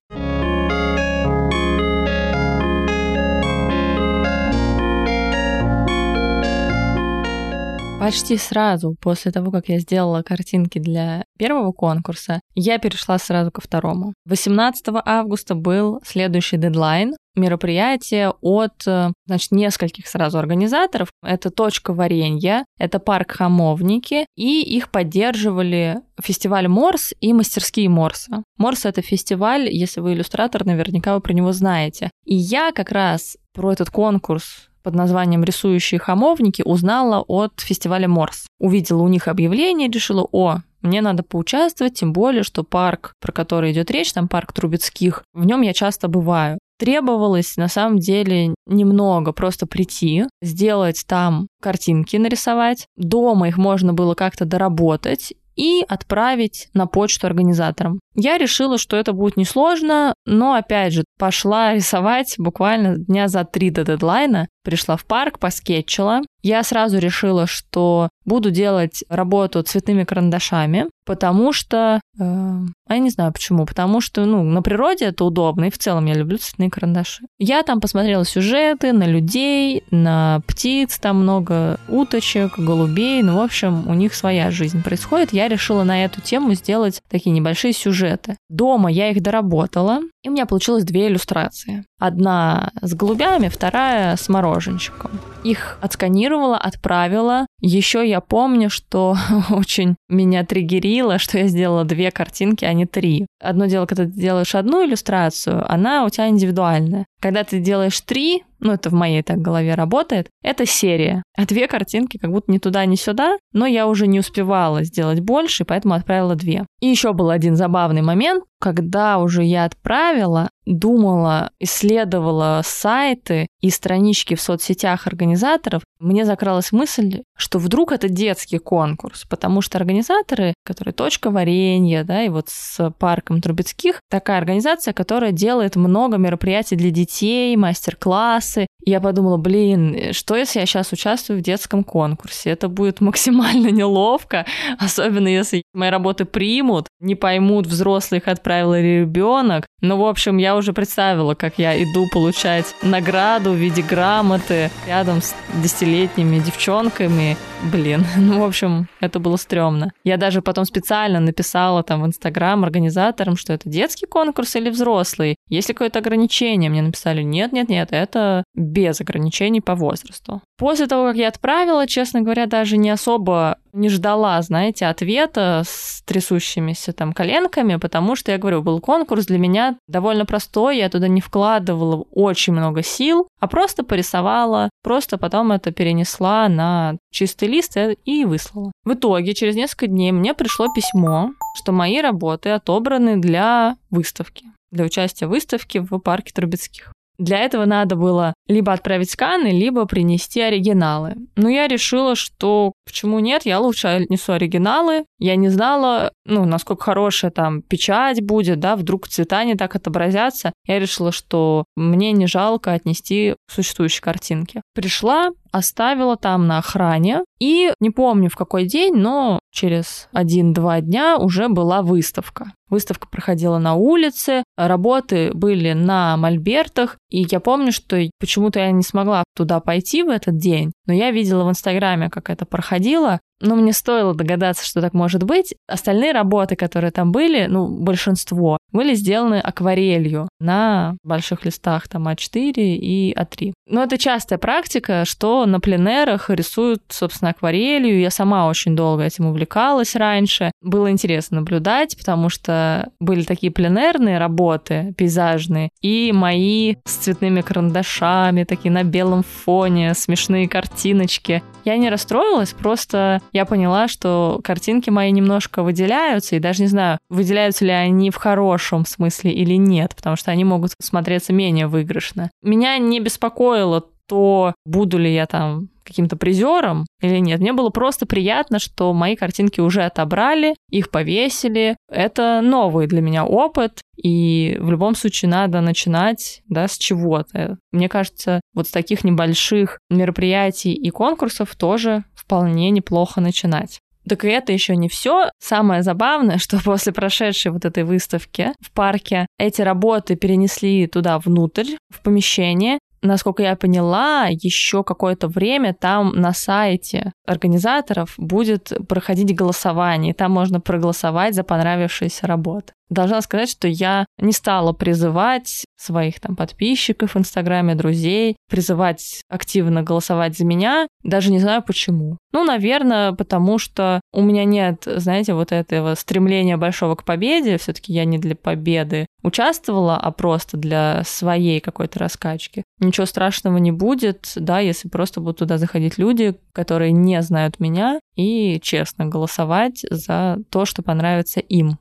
Почти 7.99 8.37
сразу 8.37 8.95
после 9.01 9.29
того, 9.31 9.51
как 9.51 9.67
я 9.67 9.79
сделала 9.79 10.21
картинки 10.21 10.79
для 10.79 11.25
первого 11.37 11.73
конкурса, 11.73 12.39
я 12.55 12.77
перешла 12.77 13.19
сразу 13.19 13.51
ко 13.51 13.59
второму. 13.59 14.13
18 14.25 14.85
августа 15.05 15.53
был 15.53 15.99
следующий 16.05 16.55
дедлайн 16.55 17.15
мероприятие 17.35 18.33
от, 18.41 18.87
э, 18.87 19.11
значит, 19.25 19.51
нескольких 19.51 20.07
сразу 20.07 20.39
организаторов. 20.39 21.09
Это 21.23 21.51
«Точка 21.51 21.93
варенья», 21.93 22.65
это 22.77 22.99
парк 22.99 23.31
«Хамовники», 23.31 24.25
и 24.35 24.61
их 24.61 24.91
поддерживали 24.91 26.01
фестиваль 26.21 26.67
Морс 26.67 27.13
и 27.19 27.33
мастерские 27.33 27.89
Морса. 27.89 28.43
Морс— 28.57 28.85
это 28.85 29.01
фестиваль, 29.01 29.69
если 29.69 30.01
вы 30.01 30.13
иллюстратор, 30.13 30.65
наверняка 30.65 31.15
вы 31.15 31.21
про 31.21 31.33
него 31.33 31.51
знаете. 31.51 32.09
И 32.25 32.35
я 32.35 32.71
как 32.71 32.91
раз 32.91 33.37
про 33.53 33.71
этот 33.71 33.89
конкурс 33.89 34.68
под 34.83 34.95
названием 34.95 35.43
«Рисующие 35.43 36.00
хамовники» 36.00 36.62
узнала 36.63 37.24
от 37.27 37.59
фестиваля 37.59 38.07
Морс. 38.07 38.48
Увидела 38.59 39.01
у 39.01 39.07
них 39.07 39.27
объявление 39.27 39.89
решила, 39.89 40.27
о, 40.31 40.59
мне 40.81 41.01
надо 41.01 41.24
поучаствовать, 41.24 41.95
тем 41.95 42.13
более, 42.13 42.43
что 42.43 42.63
парк, 42.63 43.13
про 43.19 43.31
который 43.31 43.71
идет 43.71 43.91
речь, 43.91 44.13
там 44.13 44.27
парк 44.27 44.53
Трубецких, 44.53 45.24
в 45.33 45.45
нем 45.45 45.62
я 45.62 45.74
часто 45.74 46.07
бываю. 46.07 46.57
Требовалось 46.77 47.57
на 47.57 47.67
самом 47.67 48.00
деле 48.00 48.53
немного 48.65 49.33
просто 49.33 49.67
прийти, 49.67 50.24
сделать 50.41 51.03
там 51.06 51.47
картинки 51.62 52.15
нарисовать. 52.15 52.86
Дома 52.95 53.49
их 53.49 53.58
можно 53.58 53.93
было 53.93 54.15
как-то 54.15 54.45
доработать 54.45 55.34
и 55.58 55.84
отправить 55.86 56.69
на 56.73 56.88
почту 56.88 57.27
организаторам. 57.27 57.99
Я 58.21 58.38
решила, 58.38 58.77
что 58.77 58.97
это 58.97 59.13
будет 59.13 59.38
несложно, 59.38 60.13
но 60.25 60.53
опять 60.53 60.91
же 60.91 61.05
пошла 61.17 61.73
рисовать 61.73 62.36
буквально 62.38 62.97
дня 62.97 63.29
за 63.29 63.45
три 63.45 63.69
до 63.69 63.86
дедлайна. 63.86 64.49
Пришла 64.63 64.97
в 64.97 65.05
парк, 65.05 65.39
поскетчила. 65.39 66.21
Я 66.41 66.63
сразу 66.63 66.99
решила, 66.99 67.47
что 67.47 68.10
буду 68.25 68.51
делать 68.51 69.03
работу 69.10 69.62
цветными 69.63 70.03
карандашами, 70.03 70.88
потому 71.05 71.53
что... 71.53 71.99
Э, 72.19 72.60
я 72.89 72.97
не 72.97 73.10
знаю 73.10 73.34
почему. 73.34 73.65
Потому 73.65 73.99
что, 73.99 74.25
ну, 74.25 74.43
на 74.43 74.62
природе 74.62 75.05
это 75.05 75.25
удобно, 75.25 75.65
и 75.65 75.71
в 75.71 75.77
целом 75.77 76.05
я 76.05 76.13
люблю 76.13 76.38
цветные 76.38 76.69
карандаши. 76.69 77.23
Я 77.39 77.63
там 77.63 77.82
посмотрела 77.82 78.25
сюжеты 78.25 78.93
на 78.93 79.05
людей, 79.05 79.84
на 79.91 80.41
птиц, 80.45 80.99
там 80.99 81.21
много 81.23 81.79
уточек, 81.88 82.60
голубей. 82.60 83.23
Ну, 83.23 83.38
в 83.38 83.41
общем, 83.41 83.88
у 83.88 83.93
них 83.93 84.13
своя 84.13 84.51
жизнь 84.51 84.84
происходит. 84.84 85.34
Я 85.34 85.47
решила 85.47 85.84
на 85.84 86.05
эту 86.05 86.21
тему 86.21 86.53
сделать 86.53 87.01
такие 87.10 87.32
небольшие 87.32 87.73
сюжеты. 87.73 88.09
Дома 88.50 88.91
я 88.91 89.12
их 89.12 89.22
доработала, 89.22 90.02
и 90.24 90.30
у 90.30 90.32
меня 90.32 90.45
получилось 90.45 90.84
две 90.84 91.08
иллюстрации. 91.08 91.86
Одна 92.00 92.72
с 92.82 92.93
голубями, 92.93 93.48
вторая 93.50 94.15
с 94.15 94.30
мороженщиком. 94.30 95.12
Их 95.43 95.78
отсканировала, 95.82 96.58
отправила. 96.58 97.45
Еще 97.62 98.08
я 98.08 98.22
помню, 98.22 98.69
что 98.69 99.15
очень 99.50 99.95
меня 100.10 100.45
триггерило, 100.45 101.17
что 101.19 101.38
я 101.38 101.48
сделала 101.48 101.86
две 101.86 102.12
картинки, 102.12 102.65
а 102.65 102.74
не 102.74 102.86
три. 102.86 103.28
Одно 103.41 103.65
дело, 103.65 103.86
когда 103.86 104.06
ты 104.06 104.12
делаешь 104.12 104.56
одну 104.56 104.86
иллюстрацию, 104.86 105.69
она 105.72 106.06
у 106.06 106.10
тебя 106.10 106.28
индивидуальная. 106.28 107.06
Когда 107.22 107.43
ты 107.43 107.60
делаешь 107.60 108.00
три, 108.02 108.43
ну 108.60 108.74
это 108.74 108.89
в 108.89 108.93
моей 108.93 109.22
так 109.22 109.39
голове 109.39 109.76
работает, 109.76 110.30
это 110.43 110.65
серия. 110.65 111.24
А 111.38 111.45
две 111.45 111.67
картинки 111.67 112.17
как 112.17 112.32
будто 112.32 112.52
ни 112.52 112.58
туда, 112.58 112.86
ни 112.86 112.95
сюда, 112.95 113.38
но 113.54 113.65
я 113.65 113.88
уже 113.88 114.08
не 114.08 114.19
успевала 114.19 114.84
сделать 114.84 115.22
больше, 115.22 115.65
поэтому 115.65 115.93
отправила 115.93 116.36
две. 116.36 116.65
И 116.80 116.88
еще 116.88 117.13
был 117.13 117.30
один 117.30 117.56
забавный 117.56 118.02
момент, 118.02 118.43
когда 118.60 119.19
уже 119.19 119.43
я 119.43 119.65
отправила, 119.65 120.50
думала, 120.65 121.52
исследовала 121.60 122.62
сайты 122.63 123.48
и 123.60 123.69
странички 123.69 124.36
в 124.36 124.41
соцсетях 124.41 125.08
организаторов, 125.08 125.82
мне 126.00 126.26
закралась 126.26 126.72
мысль, 126.72 127.24
что 127.36 127.60
вдруг 127.60 127.91
это 127.91 128.08
детский 128.08 128.60
конкурс, 128.60 129.26
потому 129.26 129.62
что 129.62 129.78
организаторы, 129.78 130.54
которые 130.63 130.93
«Точка 130.93 131.32
варенья», 131.32 132.04
да, 132.04 132.24
и 132.24 132.30
вот 132.30 132.50
с 132.50 132.91
парком 133.00 133.41
Трубецких, 133.41 134.00
такая 134.10 134.38
организация, 134.38 134.93
которая 134.93 135.32
делает 135.32 135.76
много 135.76 136.17
мероприятий 136.17 136.76
для 136.76 136.91
детей, 136.91 137.56
мастер-классы. 137.58 138.67
Я 138.86 139.02
подумала, 139.02 139.38
блин, 139.38 140.13
что 140.13 140.36
если 140.36 140.60
я 140.60 140.65
сейчас 140.65 140.91
участвую 140.93 141.39
в 141.39 141.43
детском 141.43 141.84
конкурсе? 141.84 142.52
Это 142.52 142.69
будет 142.69 143.02
максимально 143.02 143.67
неловко, 143.72 144.45
особенно 144.78 145.28
если 145.28 145.63
мои 145.74 145.89
работы 145.89 146.26
примут, 146.26 146.88
не 147.00 147.15
поймут, 147.15 147.65
взрослый 147.65 148.19
их 148.19 148.28
отправил 148.49 148.73
или 148.73 149.01
ребенок. 149.01 149.65
Ну, 149.81 149.97
в 149.97 150.05
общем, 150.05 150.38
я 150.38 150.55
уже 150.55 150.73
представила, 150.73 151.35
как 151.35 151.59
я 151.59 151.81
иду 151.81 152.07
получать 152.12 152.75
награду 152.81 153.51
в 153.51 153.55
виде 153.55 153.81
грамоты 153.81 154.71
рядом 154.88 155.21
с 155.21 155.35
десятилетними 155.62 156.39
девчонками. 156.39 157.38
Блин, 157.71 158.05
ну, 158.17 158.39
в 158.39 158.43
общем, 158.43 158.88
это 159.01 159.19
было 159.19 159.38
стрёмно. 159.38 159.91
Я 160.03 160.17
даже 160.17 160.41
потом 160.41 160.65
специально 160.65 161.19
написала 161.19 161.83
там 161.83 162.01
в 162.01 162.07
Инстаграм 162.07 162.63
организаторам, 162.63 163.38
что 163.38 163.53
это 163.53 163.69
детский 163.69 164.07
конкурс 164.07 164.55
или 164.55 164.69
взрослый. 164.69 165.35
Есть 165.47 165.69
ли 165.69 165.75
какое-то 165.75 165.99
ограничение? 165.99 166.69
Мне 166.69 166.81
написали, 166.81 167.21
нет-нет-нет, 167.21 167.89
это 167.91 168.43
без 168.55 168.99
ограничений 168.99 169.62
по 169.62 169.75
возрасту. 169.75 170.41
После 170.57 170.88
того, 170.88 171.07
как 171.07 171.15
я 171.15 171.27
отправила, 171.27 171.88
честно 171.88 172.21
говоря, 172.21 172.45
даже 172.45 172.77
не 172.77 172.89
особо 172.89 173.57
не 173.73 173.89
ждала, 173.89 174.41
знаете, 174.41 174.86
ответа 174.86 175.63
с 175.65 176.01
трясущимися 176.05 176.91
там 176.91 177.13
коленками, 177.13 177.75
потому 177.77 178.15
что, 178.15 178.32
я 178.32 178.38
говорю, 178.38 178.62
был 178.62 178.79
конкурс 178.79 179.25
для 179.25 179.38
меня 179.38 179.77
довольно 179.88 180.25
простой, 180.25 180.77
я 180.77 180.89
туда 180.89 181.08
не 181.08 181.21
вкладывала 181.21 182.05
очень 182.12 182.53
много 182.53 182.84
сил, 182.84 183.27
а 183.39 183.47
просто 183.47 183.84
порисовала, 183.84 184.69
просто 184.84 185.17
потом 185.17 185.51
это 185.51 185.71
перенесла 185.71 186.49
на 186.49 186.97
чистый 187.12 187.47
лист 187.47 187.77
и 188.05 188.25
выслала. 188.25 188.71
В 188.84 188.93
итоге, 188.93 189.34
через 189.34 189.55
несколько 189.55 189.88
дней 189.88 190.12
мне 190.12 190.34
пришло 190.34 190.67
письмо, 190.73 191.32
что 191.55 191.71
мои 191.71 192.01
работы 192.01 192.49
отобраны 192.49 193.17
для 193.17 193.77
выставки, 193.91 194.45
для 194.71 194.86
участия 194.86 195.27
в 195.27 195.29
выставке 195.29 195.82
в 195.82 195.99
парке 195.99 196.34
Трубецких. 196.34 196.91
Для 197.19 197.39
этого 197.39 197.65
надо 197.65 197.95
было 197.97 198.34
либо 198.47 198.71
отправить 198.71 199.12
сканы, 199.12 199.47
либо 199.47 199.86
принести 199.86 200.41
оригиналы. 200.41 201.15
Но 201.36 201.49
я 201.49 201.67
решила, 201.67 202.15
что 202.15 202.71
почему 202.86 203.19
нет, 203.19 203.45
я 203.45 203.60
лучше 203.60 203.88
отнесу 203.88 204.34
оригиналы. 204.34 205.05
Я 205.19 205.36
не 205.36 205.49
знала, 205.49 206.13
ну, 206.25 206.45
насколько 206.45 206.86
хорошая 206.86 207.29
там 207.29 207.62
печать 207.62 208.21
будет, 208.23 208.60
да, 208.60 208.77
вдруг 208.77 209.10
цвета 209.10 209.43
не 209.43 209.55
так 209.55 209.75
отобразятся. 209.75 210.53
Я 210.65 210.79
решила, 210.79 211.12
что 211.12 211.65
мне 211.75 212.13
не 212.13 212.25
жалко 212.25 212.71
отнести 212.71 213.36
существующие 213.51 214.01
картинки. 214.01 214.62
Пришла, 214.73 215.32
оставила 215.51 216.17
там 216.17 216.47
на 216.47 216.59
охране. 216.59 217.23
И 217.39 217.73
не 217.79 217.89
помню 217.89 218.29
в 218.29 218.35
какой 218.35 218.65
день, 218.65 218.95
но 218.95 219.39
через 219.51 220.07
один-два 220.12 220.81
дня 220.81 221.17
уже 221.17 221.47
была 221.49 221.81
выставка. 221.81 222.53
Выставка 222.69 223.07
проходила 223.07 223.57
на 223.57 223.73
улице, 223.73 224.43
работы 224.57 225.31
были 225.33 225.73
на 225.73 226.17
мольбертах, 226.17 226.97
и 227.09 227.25
я 227.29 227.39
помню, 227.39 227.71
что 227.71 227.99
почему-то 228.19 228.59
я 228.59 228.71
не 228.71 228.83
смогла 228.83 229.23
туда 229.35 229.59
пойти 229.59 230.03
в 230.03 230.09
этот 230.09 230.38
день, 230.38 230.71
но 230.85 230.93
я 230.93 231.12
видела 231.12 231.45
в 231.45 231.49
Инстаграме, 231.49 232.09
как 232.09 232.29
это 232.29 232.45
проходило, 232.45 233.19
но 233.41 233.56
мне 233.56 233.73
стоило 233.73 234.13
догадаться, 234.13 234.65
что 234.65 234.82
так 234.82 234.93
может 234.93 235.23
быть. 235.23 235.56
Остальные 235.67 236.12
работы, 236.12 236.56
которые 236.56 236.91
там 236.91 237.12
были, 237.12 237.45
ну, 237.47 237.67
большинство, 237.67 238.58
были 238.71 238.93
сделаны 238.93 239.39
акварелью 239.39 240.30
на 240.39 240.95
больших 241.04 241.45
листах, 241.45 241.88
там, 241.88 242.08
А4 242.08 242.54
и 242.56 243.13
А3. 243.13 243.54
Но 243.67 243.84
это 243.84 243.97
частая 243.97 244.39
практика, 244.39 245.04
что 245.06 245.45
на 245.45 245.60
пленерах 245.60 246.30
рисуют, 246.30 246.82
собственно, 246.89 247.32
акварелью. 247.32 247.99
Я 247.99 248.10
сама 248.10 248.47
очень 248.47 248.75
долго 248.75 249.04
этим 249.04 249.28
увлекалась 249.28 249.95
раньше. 249.95 250.52
Было 250.62 250.91
интересно 250.91 251.38
наблюдать, 251.38 251.97
потому 251.97 252.30
что 252.30 252.89
были 252.99 253.23
такие 253.23 253.52
пленерные 253.52 254.17
работы, 254.17 254.93
пейзажные, 254.97 255.69
и 255.82 256.12
мои 256.12 256.75
с 256.86 256.95
цветными 256.95 257.41
карандашами, 257.41 258.43
такие 258.43 258.71
на 258.71 258.84
белом 258.84 259.23
фоне, 259.23 259.93
смешные 259.93 260.47
картиночки. 260.47 261.43
Я 261.65 261.78
не 261.78 261.89
расстроилась, 261.89 262.54
просто 262.54 263.22
я 263.32 263.45
поняла, 263.45 263.88
что 263.88 264.39
картинки 264.43 264.89
мои 264.89 265.12
немножко 265.12 265.63
выделяются, 265.63 266.36
и 266.36 266.39
даже 266.39 266.62
не 266.62 266.67
знаю, 266.67 267.00
выделяются 267.10 267.65
ли 267.65 267.72
они 267.72 268.12
в 268.12 268.15
хорошем 268.15 268.86
смысле 268.86 269.32
или 269.32 269.56
нет, 269.56 269.95
потому 269.95 270.15
что 270.15 270.32
они 270.32 270.43
могут 270.43 270.74
смотреться 270.82 271.34
менее 271.34 271.67
выигрышно. 271.67 272.32
Меня 272.41 272.78
не 272.78 273.00
беспокоило 273.00 273.86
то, 274.10 274.56
буду 274.65 274.98
ли 274.98 275.13
я 275.13 275.26
там 275.28 275.69
каким-то 275.84 276.17
призером 276.17 276.86
или 277.02 277.17
нет. 277.17 277.39
Мне 277.39 277.54
было 277.54 277.69
просто 277.69 278.06
приятно, 278.06 278.60
что 278.60 278.93
мои 278.93 279.15
картинки 279.15 279.60
уже 279.60 279.84
отобрали, 279.84 280.56
их 280.69 280.91
повесили. 280.91 281.78
Это 281.89 282.41
новый 282.43 282.88
для 282.88 283.02
меня 283.02 283.26
опыт, 283.26 283.82
и 283.98 284.58
в 284.60 284.69
любом 284.69 284.95
случае 284.95 285.30
надо 285.30 285.62
начинать 285.62 286.41
да, 286.48 286.67
с 286.67 286.78
чего-то. 286.78 287.58
Мне 287.72 287.89
кажется, 287.89 288.41
вот 288.54 288.67
с 288.67 288.72
таких 288.72 289.04
небольших 289.04 289.80
мероприятий 289.89 290.74
и 290.74 290.89
конкурсов 290.91 291.56
тоже 291.56 292.04
вполне 292.13 292.69
неплохо 292.69 293.19
начинать. 293.19 293.80
Так 294.08 294.26
и 294.26 294.30
это 294.30 294.52
еще 294.52 294.76
не 294.76 294.89
все. 294.89 295.30
Самое 295.39 295.84
забавное, 295.84 296.38
что 296.39 296.60
после 296.60 296.91
прошедшей 296.91 297.52
вот 297.52 297.65
этой 297.65 297.84
выставки 297.84 298.54
в 298.60 298.72
парке 298.72 299.28
эти 299.38 299.62
работы 299.62 300.15
перенесли 300.15 300.88
туда 300.88 301.19
внутрь, 301.19 301.76
в 301.89 302.02
помещение, 302.02 302.80
насколько 303.01 303.43
я 303.43 303.55
поняла, 303.55 304.27
еще 304.29 304.83
какое-то 304.83 305.27
время 305.27 305.73
там 305.73 306.13
на 306.15 306.33
сайте 306.33 307.13
организаторов 307.25 308.13
будет 308.17 308.71
проходить 308.88 309.35
голосование. 309.35 310.13
Там 310.13 310.31
можно 310.31 310.59
проголосовать 310.59 311.35
за 311.35 311.43
понравившиеся 311.43 312.27
работы. 312.27 312.73
Должна 312.89 313.21
сказать, 313.21 313.49
что 313.49 313.67
я 313.67 314.06
не 314.19 314.32
стала 314.32 314.73
призывать 314.73 315.65
своих 315.78 316.19
там 316.19 316.36
подписчиков 316.36 317.13
в 317.13 317.17
Инстаграме, 317.17 317.75
друзей, 317.75 318.36
призывать 318.49 319.21
активно 319.30 319.84
голосовать 319.84 320.38
за 320.38 320.45
меня. 320.45 320.88
Даже 321.04 321.32
не 321.32 321.39
знаю 321.39 321.62
почему. 321.62 322.17
Ну, 322.32 322.43
наверное, 322.43 323.13
потому 323.13 323.60
что 323.60 324.02
у 324.12 324.21
меня 324.21 324.43
нет, 324.43 324.84
знаете, 324.86 325.34
вот 325.34 325.52
этого 325.52 325.95
стремления 325.95 326.58
большого 326.58 326.95
к 326.95 327.04
победе. 327.06 327.58
все 327.58 327.73
таки 327.73 327.93
я 327.93 328.06
не 328.06 328.17
для 328.17 328.36
победы 328.36 329.06
участвовала, 329.21 329.97
а 329.97 330.12
просто 330.12 330.58
для 330.58 331.04
своей 331.06 331.60
какой-то 331.60 331.99
раскачки. 331.99 332.63
Ничего 332.80 333.06
страшного 333.06 333.58
не 333.58 333.71
будет, 333.71 334.32
да, 334.36 334.60
если 334.60 334.89
просто 334.89 335.21
будут 335.21 335.39
туда 335.39 335.58
заходить 335.58 335.97
люди, 335.97 336.36
которые 336.54 336.91
не 336.91 337.21
знают 337.21 337.60
меня, 337.60 337.99
и 338.15 338.60
честно 338.62 339.06
голосовать 339.06 339.86
за 339.89 340.39
то, 340.49 340.65
что 340.65 340.82
понравится 340.82 341.39
им. 341.39 341.78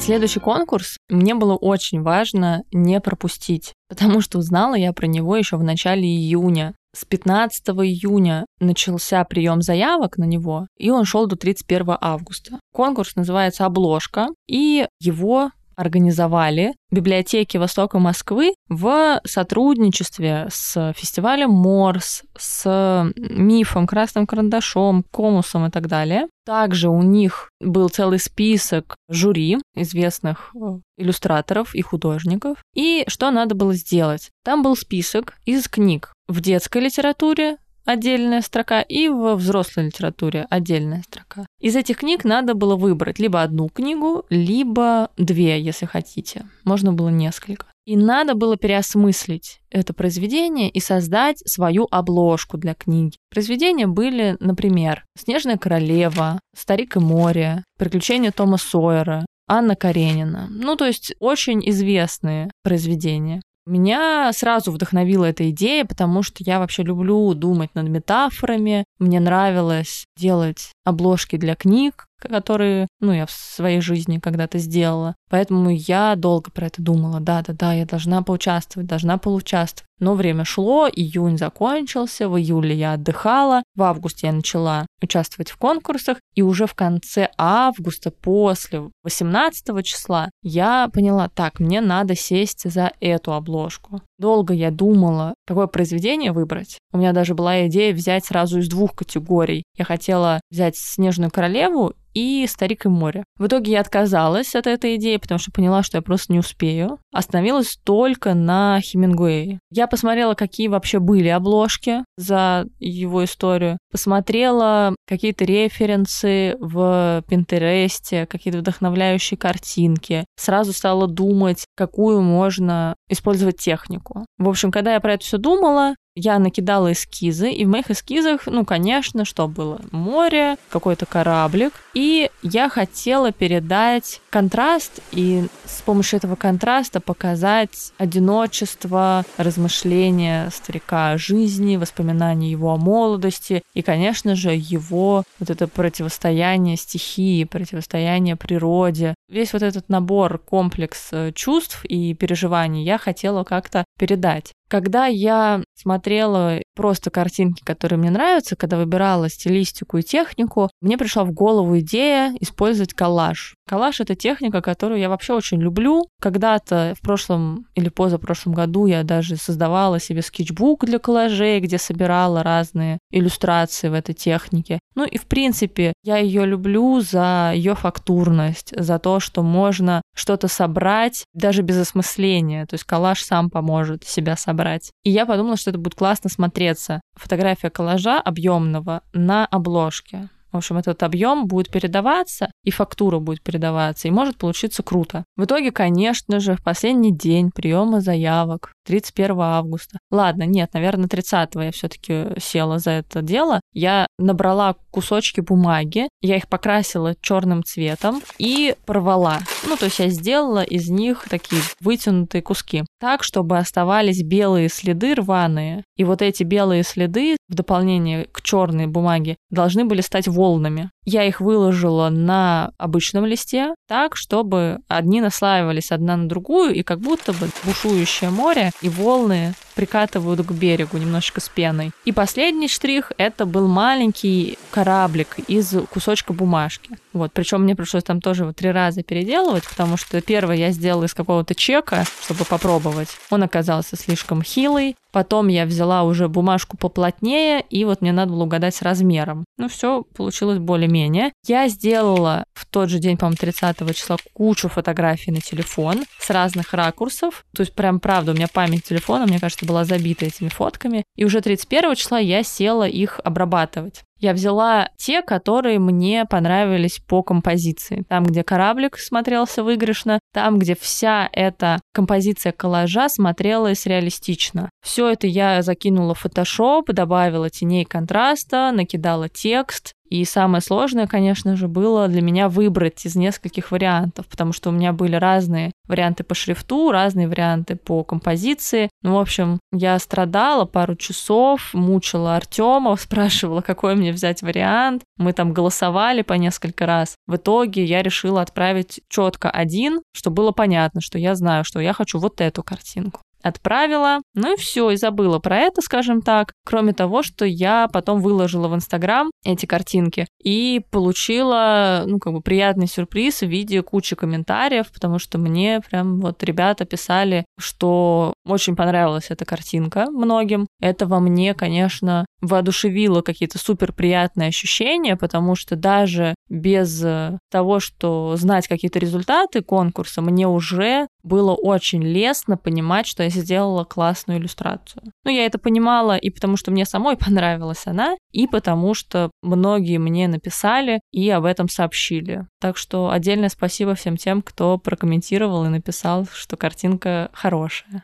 Следующий 0.00 0.40
конкурс 0.40 0.96
мне 1.08 1.34
было 1.34 1.54
очень 1.54 2.02
важно 2.02 2.64
не 2.72 3.00
пропустить, 3.00 3.74
потому 3.88 4.20
что 4.20 4.38
узнала 4.38 4.74
я 4.74 4.92
про 4.92 5.06
него 5.06 5.36
еще 5.36 5.56
в 5.56 5.62
начале 5.62 6.02
июня. 6.02 6.74
С 6.96 7.04
15 7.04 7.68
июня 7.68 8.46
начался 8.58 9.22
прием 9.24 9.62
заявок 9.62 10.16
на 10.16 10.24
него, 10.24 10.66
и 10.76 10.90
он 10.90 11.04
шел 11.04 11.28
до 11.28 11.36
31 11.36 11.98
августа. 12.00 12.58
Конкурс 12.72 13.14
называется 13.14 13.66
«Обложка», 13.66 14.28
и 14.48 14.86
его 15.00 15.50
организовали 15.76 16.74
библиотеки 16.90 17.56
Востока 17.56 17.98
Москвы 17.98 18.54
в 18.68 19.20
сотрудничестве 19.24 20.48
с 20.50 20.92
фестивалем 20.96 21.50
Морс, 21.50 22.22
с 22.36 23.10
Мифом, 23.16 23.86
Красным 23.86 24.26
Карандашом, 24.26 25.04
Комусом 25.10 25.66
и 25.66 25.70
так 25.70 25.88
далее. 25.88 26.26
Также 26.44 26.88
у 26.88 27.02
них 27.02 27.48
был 27.60 27.88
целый 27.88 28.18
список 28.18 28.96
жюри 29.08 29.58
известных 29.76 30.52
э, 30.54 30.78
иллюстраторов 30.96 31.74
и 31.74 31.82
художников. 31.82 32.58
И 32.74 33.04
что 33.06 33.30
надо 33.30 33.54
было 33.54 33.74
сделать? 33.74 34.30
Там 34.44 34.62
был 34.62 34.74
список 34.76 35.34
из 35.44 35.68
книг 35.68 36.12
в 36.28 36.40
детской 36.40 36.82
литературе, 36.82 37.58
отдельная 37.90 38.40
строка, 38.42 38.80
и 38.80 39.08
во 39.08 39.36
взрослой 39.36 39.86
литературе 39.86 40.46
отдельная 40.50 41.02
строка. 41.02 41.46
Из 41.60 41.76
этих 41.76 41.98
книг 41.98 42.24
надо 42.24 42.54
было 42.54 42.76
выбрать 42.76 43.18
либо 43.18 43.42
одну 43.42 43.68
книгу, 43.68 44.24
либо 44.30 45.10
две, 45.16 45.60
если 45.60 45.86
хотите. 45.86 46.46
Можно 46.64 46.92
было 46.92 47.08
несколько. 47.08 47.66
И 47.86 47.96
надо 47.96 48.34
было 48.34 48.56
переосмыслить 48.56 49.60
это 49.70 49.94
произведение 49.94 50.68
и 50.70 50.80
создать 50.80 51.38
свою 51.46 51.88
обложку 51.90 52.56
для 52.58 52.74
книги. 52.74 53.16
Произведения 53.30 53.86
были, 53.86 54.36
например, 54.38 55.04
«Снежная 55.18 55.56
королева», 55.56 56.40
«Старик 56.56 56.96
и 56.96 57.00
море», 57.00 57.64
«Приключения 57.78 58.30
Тома 58.30 58.58
Сойера», 58.58 59.24
Анна 59.48 59.74
Каренина. 59.74 60.46
Ну, 60.48 60.76
то 60.76 60.86
есть 60.86 61.14
очень 61.18 61.68
известные 61.68 62.52
произведения. 62.62 63.42
Меня 63.70 64.32
сразу 64.32 64.72
вдохновила 64.72 65.26
эта 65.26 65.48
идея, 65.50 65.84
потому 65.84 66.24
что 66.24 66.42
я 66.44 66.58
вообще 66.58 66.82
люблю 66.82 67.32
думать 67.34 67.72
над 67.76 67.88
метафорами. 67.88 68.84
Мне 68.98 69.20
нравилось 69.20 70.06
делать 70.16 70.72
обложки 70.84 71.36
для 71.36 71.54
книг, 71.54 72.08
которые, 72.18 72.88
ну, 72.98 73.12
я 73.12 73.26
в 73.26 73.30
своей 73.30 73.80
жизни 73.80 74.18
когда-то 74.18 74.58
сделала. 74.58 75.14
Поэтому 75.30 75.70
я 75.70 76.16
долго 76.16 76.50
про 76.50 76.66
это 76.66 76.82
думала. 76.82 77.20
Да-да-да, 77.20 77.72
я 77.72 77.86
должна 77.86 78.22
поучаствовать, 78.22 78.88
должна 78.88 79.16
поучаствовать. 79.16 79.86
Но 80.00 80.14
время 80.14 80.44
шло, 80.44 80.88
июнь 80.88 81.36
закончился, 81.36 82.28
в 82.28 82.38
июле 82.38 82.74
я 82.74 82.94
отдыхала, 82.94 83.62
в 83.76 83.82
августе 83.82 84.28
я 84.28 84.32
начала 84.32 84.86
участвовать 85.02 85.50
в 85.50 85.56
конкурсах, 85.58 86.18
и 86.34 86.42
уже 86.42 86.66
в 86.66 86.74
конце 86.74 87.28
августа, 87.36 88.10
после 88.10 88.90
18 89.04 89.84
числа, 89.84 90.30
я 90.42 90.88
поняла, 90.92 91.28
так, 91.28 91.60
мне 91.60 91.82
надо 91.82 92.16
сесть 92.16 92.68
за 92.68 92.92
эту 93.00 93.34
обложку. 93.34 94.00
Долго 94.18 94.54
я 94.54 94.70
думала, 94.70 95.34
какое 95.46 95.66
произведение 95.66 96.32
выбрать. 96.32 96.78
У 96.92 96.98
меня 96.98 97.12
даже 97.12 97.34
была 97.34 97.66
идея 97.66 97.94
взять 97.94 98.24
сразу 98.24 98.58
из 98.58 98.68
двух 98.68 98.94
категорий. 98.94 99.64
Я 99.76 99.84
хотела 99.84 100.40
взять 100.50 100.76
«Снежную 100.76 101.30
королеву» 101.30 101.94
и 102.14 102.46
«Старик 102.48 102.86
и 102.86 102.88
море». 102.88 103.24
В 103.38 103.46
итоге 103.46 103.72
я 103.72 103.80
отказалась 103.80 104.54
от 104.54 104.66
этой 104.66 104.96
идеи, 104.96 105.16
потому 105.20 105.38
что 105.38 105.52
поняла, 105.52 105.82
что 105.82 105.98
я 105.98 106.02
просто 106.02 106.32
не 106.32 106.38
успею. 106.38 106.98
Остановилась 107.12 107.78
только 107.84 108.34
на 108.34 108.80
Хемингуэе. 108.80 109.60
Я 109.70 109.86
посмотрела, 109.86 110.34
какие 110.34 110.68
вообще 110.68 110.98
были 110.98 111.28
обложки 111.28 112.04
за 112.16 112.66
его 112.78 113.24
историю. 113.24 113.78
Посмотрела 113.90 114.94
какие-то 115.06 115.44
референсы 115.44 116.56
в 116.60 117.24
Пинтересте, 117.28 118.26
какие-то 118.26 118.58
вдохновляющие 118.60 119.38
картинки. 119.38 120.24
Сразу 120.36 120.72
стала 120.72 121.06
думать, 121.06 121.64
какую 121.76 122.20
можно 122.22 122.94
использовать 123.08 123.58
технику. 123.58 124.24
В 124.38 124.48
общем, 124.48 124.70
когда 124.70 124.94
я 124.94 125.00
про 125.00 125.14
это 125.14 125.24
все 125.24 125.38
думала, 125.38 125.94
я 126.14 126.38
накидала 126.38 126.92
эскизы, 126.92 127.50
и 127.50 127.64
в 127.64 127.68
моих 127.68 127.90
эскизах, 127.90 128.46
ну, 128.46 128.64
конечно, 128.64 129.24
что 129.24 129.48
было? 129.48 129.80
Море, 129.92 130.56
какой-то 130.68 131.06
кораблик, 131.06 131.72
и 131.94 132.30
я 132.42 132.68
хотела 132.68 133.32
передать 133.32 134.20
контраст 134.30 135.00
и 135.12 135.46
с 135.64 135.82
помощью 135.82 136.18
этого 136.18 136.36
контраста 136.36 137.00
показать 137.00 137.92
одиночество, 137.98 139.24
размышления 139.36 140.50
старика 140.50 141.12
о 141.12 141.18
жизни, 141.18 141.76
воспоминания 141.76 142.50
его 142.50 142.72
о 142.72 142.76
молодости 142.76 143.62
и, 143.74 143.82
конечно 143.82 144.34
же, 144.34 144.50
его 144.50 145.24
вот 145.38 145.50
это 145.50 145.68
противостояние 145.68 146.76
стихии, 146.76 147.44
противостояние 147.44 148.36
природе. 148.36 149.14
Весь 149.30 149.52
вот 149.52 149.62
этот 149.62 149.88
набор, 149.88 150.38
комплекс 150.38 151.10
э, 151.12 151.30
чувств 151.32 151.84
и 151.84 152.14
переживаний 152.14 152.82
я 152.82 152.98
хотела 152.98 153.44
как-то 153.44 153.84
передать. 153.96 154.52
Когда 154.68 155.06
я 155.06 155.62
смотрела 155.76 156.60
просто 156.74 157.10
картинки, 157.10 157.62
которые 157.62 157.98
мне 157.98 158.10
нравятся, 158.10 158.56
когда 158.56 158.76
выбирала 158.76 159.28
стилистику 159.28 159.98
и 159.98 160.02
технику, 160.02 160.69
мне 160.80 160.96
пришла 160.96 161.24
в 161.24 161.32
голову 161.32 161.78
идея 161.80 162.34
использовать 162.40 162.94
коллаж. 162.94 163.54
Коллаж— 163.68 164.00
это 164.00 164.14
техника, 164.14 164.62
которую 164.62 164.98
я 164.98 165.08
вообще 165.08 165.34
очень 165.34 165.60
люблю. 165.60 166.08
Когда-то 166.20 166.94
в 166.96 167.02
прошлом 167.02 167.66
или 167.74 167.88
позапрошлом 167.88 168.54
году 168.54 168.86
я 168.86 169.02
даже 169.04 169.36
создавала 169.36 170.00
себе 170.00 170.22
скетчбук 170.22 170.84
для 170.84 170.98
коллажей, 170.98 171.60
где 171.60 171.78
собирала 171.78 172.42
разные 172.42 172.98
иллюстрации 173.10 173.88
в 173.88 173.94
этой 173.94 174.14
технике. 174.14 174.80
Ну 174.94 175.04
и 175.04 175.18
в 175.18 175.26
принципе 175.26 175.92
я 176.02 176.16
ее 176.16 176.46
люблю 176.46 177.00
за 177.00 177.52
ее 177.54 177.74
фактурность, 177.74 178.74
за 178.76 178.98
то, 178.98 179.20
что 179.20 179.42
можно 179.42 180.02
что-то 180.14 180.48
собрать 180.48 181.24
даже 181.34 181.62
без 181.62 181.78
осмысления. 181.78 182.66
То 182.66 182.74
есть 182.74 182.84
коллаж 182.84 183.22
сам 183.22 183.50
поможет 183.50 184.04
себя 184.04 184.36
собрать. 184.36 184.90
И 185.04 185.10
я 185.10 185.26
подумала, 185.26 185.56
что 185.56 185.70
это 185.70 185.78
будет 185.78 185.94
классно 185.94 186.30
смотреться. 186.30 187.00
Фотография 187.16 187.70
коллажа 187.70 188.18
объемного 188.20 189.02
на 189.12 189.46
обложке. 189.46 190.28
В 190.52 190.56
общем, 190.56 190.78
этот 190.78 191.02
объем 191.02 191.46
будет 191.46 191.70
передаваться, 191.70 192.50
и 192.64 192.70
фактура 192.70 193.18
будет 193.18 193.42
передаваться, 193.42 194.08
и 194.08 194.10
может 194.10 194.36
получиться 194.36 194.82
круто. 194.82 195.24
В 195.36 195.44
итоге, 195.44 195.70
конечно 195.70 196.40
же, 196.40 196.56
в 196.56 196.62
последний 196.62 197.12
день 197.16 197.50
приема 197.54 198.00
заявок 198.00 198.72
31 198.86 199.40
августа. 199.40 199.98
Ладно, 200.10 200.44
нет, 200.44 200.74
наверное, 200.74 201.08
30 201.08 201.54
я 201.54 201.72
все-таки 201.72 202.26
села 202.38 202.78
за 202.78 202.90
это 202.92 203.22
дело. 203.22 203.60
Я 203.72 204.06
набрала 204.18 204.74
кусочки 204.90 205.40
бумаги, 205.40 206.08
я 206.20 206.36
их 206.36 206.48
покрасила 206.48 207.14
черным 207.20 207.64
цветом 207.64 208.22
и 208.38 208.74
порвала. 208.86 209.40
Ну, 209.66 209.76
то 209.76 209.86
есть 209.86 209.98
я 209.98 210.08
сделала 210.08 210.62
из 210.62 210.90
них 210.90 211.26
такие 211.28 211.62
вытянутые 211.80 212.42
куски, 212.42 212.84
так, 213.00 213.22
чтобы 213.22 213.58
оставались 213.58 214.22
белые 214.22 214.68
следы 214.68 215.14
рваные. 215.14 215.84
И 215.96 216.04
вот 216.04 216.22
эти 216.22 216.42
белые 216.42 216.82
следы 216.82 217.36
в 217.48 217.54
дополнение 217.54 218.26
к 218.32 218.42
черной 218.42 218.86
бумаге 218.86 219.36
должны 219.50 219.84
были 219.84 220.00
стать 220.00 220.28
волнами. 220.28 220.90
Я 221.04 221.24
их 221.24 221.40
выложила 221.40 222.08
на 222.10 222.72
обычном 222.78 223.24
листе 223.24 223.74
так, 223.88 224.16
чтобы 224.16 224.78
одни 224.88 225.20
наслаивались 225.20 225.90
одна 225.90 226.16
на 226.16 226.28
другую, 226.28 226.74
и 226.74 226.82
как 226.82 227.00
будто 227.00 227.32
бы 227.32 227.48
бушующее 227.64 228.30
море 228.30 228.70
и 228.82 228.88
волны 228.88 229.54
прикатывают 229.80 230.46
к 230.46 230.52
берегу 230.52 230.98
немножечко 230.98 231.40
с 231.40 231.48
пеной. 231.48 231.92
И 232.04 232.12
последний 232.12 232.68
штрих— 232.68 233.12
это 233.16 233.46
был 233.46 233.66
маленький 233.66 234.58
кораблик 234.70 235.38
из 235.48 235.74
кусочка 235.90 236.34
бумажки. 236.34 236.90
Вот, 237.14 237.32
причем 237.32 237.62
мне 237.62 237.74
пришлось 237.74 238.04
там 238.04 238.20
тоже 238.20 238.44
вот 238.44 238.56
три 238.56 238.70
раза 238.70 239.02
переделывать, 239.02 239.66
потому 239.66 239.96
что 239.96 240.20
первый 240.20 240.58
я 240.58 240.70
сделала 240.70 241.04
из 241.04 241.14
какого-то 241.14 241.54
чека, 241.54 242.04
чтобы 242.22 242.44
попробовать. 242.44 243.08
Он 243.30 243.42
оказался 243.42 243.96
слишком 243.96 244.42
хилый. 244.42 244.96
Потом 245.12 245.48
я 245.48 245.66
взяла 245.66 246.04
уже 246.04 246.28
бумажку 246.28 246.76
поплотнее, 246.76 247.64
и 247.68 247.84
вот 247.84 248.00
мне 248.00 248.12
надо 248.12 248.32
было 248.32 248.44
угадать 248.44 248.74
с 248.74 248.82
размером. 248.82 249.44
Ну, 249.58 249.68
все 249.68 250.02
получилось 250.14 250.58
более-менее. 250.58 251.32
Я 251.46 251.68
сделала 251.68 252.44
в 252.54 252.66
тот 252.66 252.88
же 252.88 252.98
день, 252.98 253.16
по-моему, 253.16 253.36
30 253.36 253.96
числа 253.96 254.16
кучу 254.32 254.68
фотографий 254.68 255.32
на 255.32 255.40
телефон 255.40 256.04
с 256.18 256.30
разных 256.30 256.72
ракурсов. 256.74 257.44
То 257.54 257.62
есть, 257.62 257.74
прям 257.74 258.00
правда, 258.00 258.32
у 258.32 258.34
меня 258.34 258.48
память 258.52 258.84
телефона, 258.84 259.26
мне 259.26 259.40
кажется, 259.40 259.66
была 259.66 259.84
забита 259.84 260.26
этими 260.26 260.48
фотками. 260.48 261.04
И 261.16 261.24
уже 261.24 261.40
31 261.40 261.94
числа 261.94 262.18
я 262.18 262.42
села 262.42 262.88
их 262.88 263.20
обрабатывать. 263.24 264.04
Я 264.20 264.34
взяла 264.34 264.90
те, 264.96 265.22
которые 265.22 265.78
мне 265.78 266.26
понравились 266.26 267.00
по 267.06 267.22
композиции. 267.22 268.04
Там, 268.08 268.24
где 268.24 268.44
кораблик 268.44 268.98
смотрелся 268.98 269.64
выигрышно, 269.64 270.20
там, 270.34 270.58
где 270.58 270.76
вся 270.76 271.28
эта 271.32 271.80
композиция 271.92 272.52
коллажа 272.52 273.08
смотрелась 273.08 273.86
реалистично. 273.86 274.68
Все 274.82 275.08
это 275.08 275.26
я 275.26 275.62
закинула 275.62 276.14
в 276.14 276.24
Photoshop, 276.24 276.92
добавила 276.92 277.48
теней 277.48 277.86
контраста, 277.86 278.70
накидала 278.72 279.30
текст, 279.30 279.94
и 280.10 280.24
самое 280.24 280.60
сложное, 280.60 281.06
конечно 281.06 281.54
же, 281.54 281.68
было 281.68 282.08
для 282.08 282.20
меня 282.20 282.48
выбрать 282.48 283.06
из 283.06 283.14
нескольких 283.14 283.70
вариантов, 283.70 284.26
потому 284.26 284.52
что 284.52 284.70
у 284.70 284.72
меня 284.72 284.92
были 284.92 285.14
разные 285.14 285.70
варианты 285.86 286.24
по 286.24 286.34
шрифту, 286.34 286.90
разные 286.90 287.28
варианты 287.28 287.76
по 287.76 288.02
композиции. 288.02 288.90
Ну, 289.02 289.14
в 289.14 289.18
общем, 289.18 289.60
я 289.72 289.96
страдала 290.00 290.64
пару 290.64 290.96
часов, 290.96 291.72
мучила 291.74 292.34
Артема, 292.34 292.96
спрашивала, 293.00 293.60
какой 293.60 293.94
мне 293.94 294.12
взять 294.12 294.42
вариант. 294.42 295.04
Мы 295.16 295.32
там 295.32 295.52
голосовали 295.52 296.22
по 296.22 296.32
несколько 296.32 296.86
раз. 296.86 297.14
В 297.28 297.36
итоге 297.36 297.84
я 297.84 298.02
решила 298.02 298.42
отправить 298.42 299.00
четко 299.08 299.48
один, 299.48 300.02
чтобы 300.12 300.36
было 300.36 300.50
понятно, 300.50 301.00
что 301.00 301.18
я 301.18 301.36
знаю, 301.36 301.64
что 301.64 301.78
я 301.78 301.92
хочу 301.92 302.18
вот 302.18 302.40
эту 302.40 302.64
картинку 302.64 303.20
отправила, 303.42 304.20
ну 304.34 304.54
и 304.54 304.56
все, 304.56 304.90
и 304.90 304.96
забыла 304.96 305.38
про 305.38 305.58
это, 305.58 305.80
скажем 305.82 306.22
так. 306.22 306.52
Кроме 306.64 306.92
того, 306.92 307.22
что 307.22 307.44
я 307.44 307.88
потом 307.92 308.20
выложила 308.20 308.68
в 308.68 308.74
Инстаграм 308.74 309.30
эти 309.44 309.66
картинки 309.66 310.26
и 310.42 310.82
получила, 310.90 312.04
ну, 312.06 312.18
как 312.18 312.32
бы 312.32 312.40
приятный 312.40 312.86
сюрприз 312.86 313.40
в 313.40 313.46
виде 313.46 313.82
кучи 313.82 314.16
комментариев, 314.16 314.90
потому 314.92 315.18
что 315.18 315.38
мне 315.38 315.80
прям 315.80 316.20
вот 316.20 316.42
ребята 316.42 316.84
писали, 316.84 317.44
что 317.58 318.34
очень 318.46 318.76
понравилась 318.76 319.30
эта 319.30 319.44
картинка 319.44 320.06
многим. 320.10 320.66
Это 320.80 321.06
во 321.06 321.20
мне, 321.20 321.54
конечно, 321.54 322.26
воодушевило 322.40 323.22
какие-то 323.22 323.58
супер 323.58 323.92
приятные 323.92 324.48
ощущения, 324.48 325.16
потому 325.16 325.54
что 325.54 325.76
даже 325.76 326.34
без 326.48 327.04
того, 327.50 327.80
что 327.80 328.36
знать 328.36 328.68
какие-то 328.68 328.98
результаты 328.98 329.62
конкурса, 329.62 330.20
мне 330.20 330.48
уже 330.48 331.06
было 331.22 331.54
очень 331.54 332.02
лестно 332.02 332.56
понимать, 332.56 333.06
что 333.06 333.22
я 333.22 333.28
сделала 333.28 333.84
классную 333.84 334.38
иллюстрацию. 334.40 335.02
Ну, 335.24 335.30
я 335.30 335.46
это 335.46 335.58
понимала 335.58 336.16
и 336.16 336.30
потому, 336.30 336.56
что 336.56 336.70
мне 336.70 336.84
самой 336.84 337.16
понравилась 337.18 337.86
она, 337.86 338.16
и 338.32 338.46
потому, 338.46 338.94
что 338.94 339.30
многие 339.42 339.98
мне 339.98 340.28
написали 340.28 341.00
и 341.12 341.28
об 341.30 341.44
этом 341.44 341.68
сообщили. 341.68 342.46
Так 342.60 342.76
что 342.76 343.10
отдельное 343.10 343.48
спасибо 343.48 343.94
всем 343.94 344.16
тем, 344.16 344.42
кто 344.42 344.78
прокомментировал 344.78 345.64
и 345.64 345.68
написал, 345.68 346.26
что 346.32 346.56
картинка 346.56 347.30
хорошая. 347.32 348.02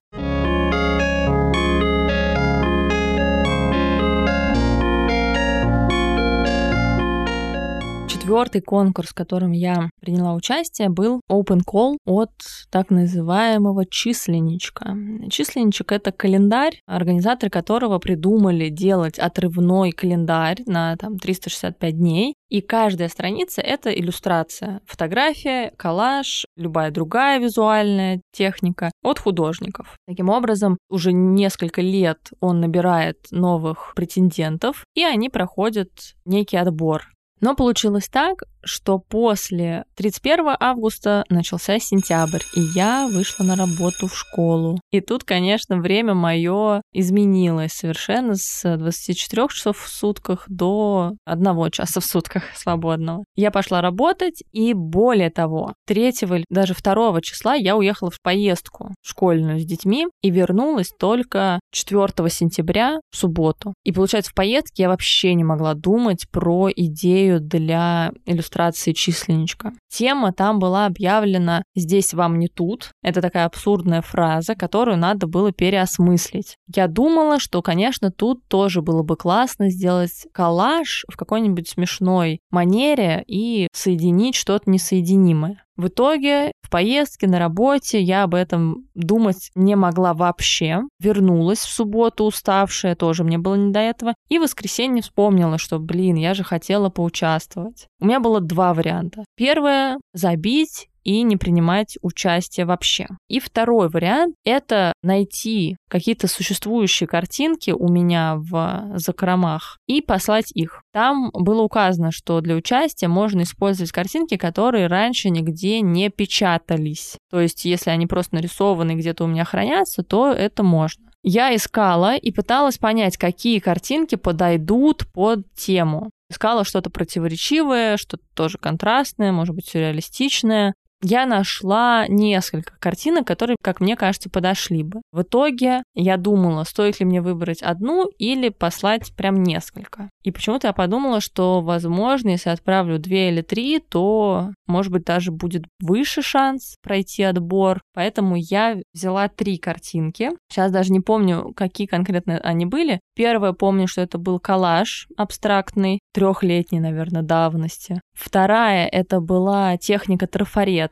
Четвертый 8.26 8.60
конкурс, 8.60 9.10
в 9.10 9.14
котором 9.14 9.52
я 9.52 9.88
приняла 10.00 10.34
участие, 10.34 10.88
был 10.88 11.20
Open 11.30 11.60
Call 11.64 11.98
от 12.04 12.32
так 12.72 12.90
называемого 12.90 13.86
численничка. 13.86 14.96
Численничек— 15.30 15.92
это 15.92 16.10
календарь, 16.10 16.80
организаторы 16.88 17.50
которого 17.50 18.00
придумали 18.00 18.68
делать 18.68 19.20
отрывной 19.20 19.92
календарь 19.92 20.62
на 20.66 20.96
там, 20.96 21.18
365 21.18 21.96
дней, 21.96 22.34
и 22.48 22.60
каждая 22.62 23.08
страница— 23.08 23.60
это 23.62 23.90
иллюстрация, 23.90 24.80
фотография, 24.86 25.72
коллаж, 25.76 26.46
любая 26.56 26.90
другая 26.90 27.38
визуальная 27.38 28.22
техника 28.32 28.90
от 29.04 29.20
художников. 29.20 29.94
Таким 30.08 30.30
образом, 30.30 30.78
уже 30.90 31.12
несколько 31.12 31.80
лет 31.80 32.18
он 32.40 32.58
набирает 32.58 33.18
новых 33.30 33.92
претендентов, 33.94 34.84
и 34.96 35.04
они 35.04 35.28
проходят 35.28 35.90
некий 36.24 36.56
отбор. 36.56 37.04
Но 37.40 37.54
получилось 37.54 38.08
так, 38.08 38.44
что 38.66 38.98
после 38.98 39.84
31 39.96 40.56
августа 40.58 41.24
начался 41.30 41.78
сентябрь, 41.78 42.42
и 42.54 42.60
я 42.60 43.06
вышла 43.06 43.44
на 43.44 43.56
работу 43.56 44.08
в 44.08 44.16
школу. 44.16 44.78
И 44.90 45.00
тут, 45.00 45.24
конечно, 45.24 45.78
время 45.78 46.14
мое 46.14 46.82
изменилось 46.92 47.72
совершенно 47.72 48.34
с 48.34 48.76
24 48.76 49.48
часов 49.48 49.78
в 49.78 49.88
сутках 49.88 50.44
до 50.48 51.14
1 51.24 51.70
часа 51.70 52.00
в 52.00 52.04
сутках 52.04 52.42
свободного. 52.56 53.24
Я 53.36 53.50
пошла 53.50 53.80
работать, 53.80 54.42
и 54.52 54.74
более 54.74 55.30
того, 55.30 55.72
3 55.86 56.06
или 56.06 56.44
даже 56.50 56.74
2 56.74 57.20
числа 57.20 57.54
я 57.54 57.76
уехала 57.76 58.10
в 58.10 58.20
поездку 58.20 58.94
школьную 59.02 59.60
с 59.60 59.64
детьми 59.64 60.06
и 60.22 60.30
вернулась 60.30 60.90
только 60.98 61.60
4 61.72 62.08
сентября 62.28 62.98
в 63.10 63.16
субботу. 63.16 63.74
И 63.84 63.92
получается, 63.92 64.32
в 64.32 64.34
поездке 64.34 64.84
я 64.84 64.88
вообще 64.88 65.34
не 65.34 65.44
могла 65.44 65.74
думать 65.74 66.26
про 66.30 66.68
идею 66.74 67.40
для 67.40 68.12
иллюстрации 68.24 68.55
численничка. 68.94 69.72
Тема 69.88 70.32
там 70.32 70.58
была 70.58 70.86
объявлена 70.86 71.62
«Здесь 71.74 72.14
вам 72.14 72.38
не 72.38 72.48
тут». 72.48 72.90
Это 73.02 73.20
такая 73.20 73.46
абсурдная 73.46 74.02
фраза, 74.02 74.54
которую 74.54 74.96
надо 74.96 75.26
было 75.26 75.52
переосмыслить. 75.52 76.56
Я 76.74 76.88
думала, 76.88 77.38
что, 77.38 77.62
конечно, 77.62 78.10
тут 78.10 78.46
тоже 78.48 78.82
было 78.82 79.02
бы 79.02 79.16
классно 79.16 79.70
сделать 79.70 80.26
коллаж 80.32 81.04
в 81.10 81.16
какой-нибудь 81.16 81.68
смешной 81.68 82.40
манере 82.50 83.22
и 83.26 83.68
соединить 83.72 84.34
что-то 84.34 84.70
несоединимое. 84.70 85.65
В 85.76 85.88
итоге 85.88 86.52
в 86.62 86.70
поездке 86.70 87.26
на 87.26 87.38
работе 87.38 88.00
я 88.00 88.22
об 88.22 88.34
этом 88.34 88.88
думать 88.94 89.50
не 89.54 89.76
могла 89.76 90.14
вообще. 90.14 90.80
Вернулась 90.98 91.58
в 91.58 91.70
субботу 91.70 92.24
уставшая, 92.24 92.96
тоже 92.96 93.24
мне 93.24 93.38
было 93.38 93.54
не 93.54 93.72
до 93.72 93.80
этого. 93.80 94.14
И 94.28 94.38
в 94.38 94.42
воскресенье 94.42 95.02
вспомнила, 95.02 95.58
что, 95.58 95.78
блин, 95.78 96.16
я 96.16 96.34
же 96.34 96.44
хотела 96.44 96.88
поучаствовать. 96.88 97.86
У 98.00 98.06
меня 98.06 98.20
было 98.20 98.40
два 98.40 98.74
варианта. 98.74 99.24
Первое— 99.36 99.98
забить 100.14 100.88
и 101.06 101.22
не 101.22 101.36
принимать 101.36 101.96
участие 102.02 102.66
вообще. 102.66 103.06
И 103.28 103.38
второй 103.38 103.88
вариант— 103.88 104.34
это 104.44 104.92
найти 105.04 105.76
какие-то 105.88 106.26
существующие 106.26 107.06
картинки 107.06 107.70
у 107.70 107.88
меня 107.88 108.34
в 108.38 108.90
закромах 108.96 109.78
и 109.86 110.02
послать 110.02 110.50
их. 110.52 110.82
Там 110.92 111.30
было 111.32 111.62
указано, 111.62 112.10
что 112.10 112.40
для 112.40 112.56
участия 112.56 113.06
можно 113.06 113.42
использовать 113.42 113.92
картинки, 113.92 114.36
которые 114.36 114.88
раньше 114.88 115.30
нигде 115.30 115.80
не 115.80 116.10
печатались. 116.10 117.16
То 117.30 117.40
есть, 117.40 117.64
если 117.64 117.90
они 117.90 118.08
просто 118.08 118.34
нарисованы 118.34 118.96
где-то 118.96 119.24
у 119.24 119.28
меня 119.28 119.44
хранятся, 119.44 120.02
то 120.02 120.32
это 120.32 120.64
можно. 120.64 121.04
Я 121.22 121.54
искала 121.54 122.16
и 122.16 122.32
пыталась 122.32 122.78
понять, 122.78 123.16
какие 123.16 123.60
картинки 123.60 124.16
подойдут 124.16 125.06
под 125.12 125.52
тему. 125.54 126.10
Искала 126.28 126.64
что-то 126.64 126.90
противоречивое, 126.90 127.96
что-то 127.96 128.24
тоже 128.34 128.58
контрастное, 128.58 129.30
может 129.30 129.54
быть, 129.54 129.68
сюрреалистичное 129.68 130.74
я 131.02 131.26
нашла 131.26 132.06
несколько 132.08 132.74
картинок, 132.78 133.26
которые, 133.26 133.56
как 133.62 133.80
мне 133.80 133.96
кажется, 133.96 134.30
подошли 134.30 134.82
бы. 134.82 135.02
В 135.12 135.22
итоге 135.22 135.82
я 135.94 136.16
думала, 136.16 136.64
стоит 136.64 137.00
ли 137.00 137.06
мне 137.06 137.20
выбрать 137.20 137.62
одну 137.62 138.08
или 138.18 138.48
послать 138.48 139.14
прям 139.14 139.42
несколько. 139.42 140.10
И 140.22 140.30
почему-то 140.30 140.68
я 140.68 140.72
подумала, 140.72 141.20
что, 141.20 141.60
возможно, 141.60 142.30
если 142.30 142.50
отправлю 142.50 142.98
две 142.98 143.28
или 143.30 143.42
три, 143.42 143.78
то, 143.78 144.50
может 144.66 144.90
быть, 144.90 145.04
даже 145.04 145.30
будет 145.30 145.64
выше 145.80 146.22
шанс 146.22 146.76
пройти 146.82 147.22
отбор. 147.22 147.80
Поэтому 147.94 148.36
я 148.36 148.76
взяла 148.94 149.28
три 149.28 149.58
картинки. 149.58 150.30
Сейчас 150.50 150.72
даже 150.72 150.92
не 150.92 151.00
помню, 151.00 151.52
какие 151.54 151.86
конкретно 151.86 152.38
они 152.38 152.66
были. 152.66 153.00
Первое, 153.14 153.52
помню, 153.52 153.86
что 153.86 154.00
это 154.00 154.18
был 154.18 154.40
коллаж 154.40 155.08
абстрактный, 155.16 156.00
трехлетней, 156.12 156.80
наверное, 156.80 157.22
давности. 157.22 158.00
Вторая— 158.14 158.86
это 158.92 159.20
была 159.20 159.76
техника 159.76 160.26
трафарета. 160.26 160.85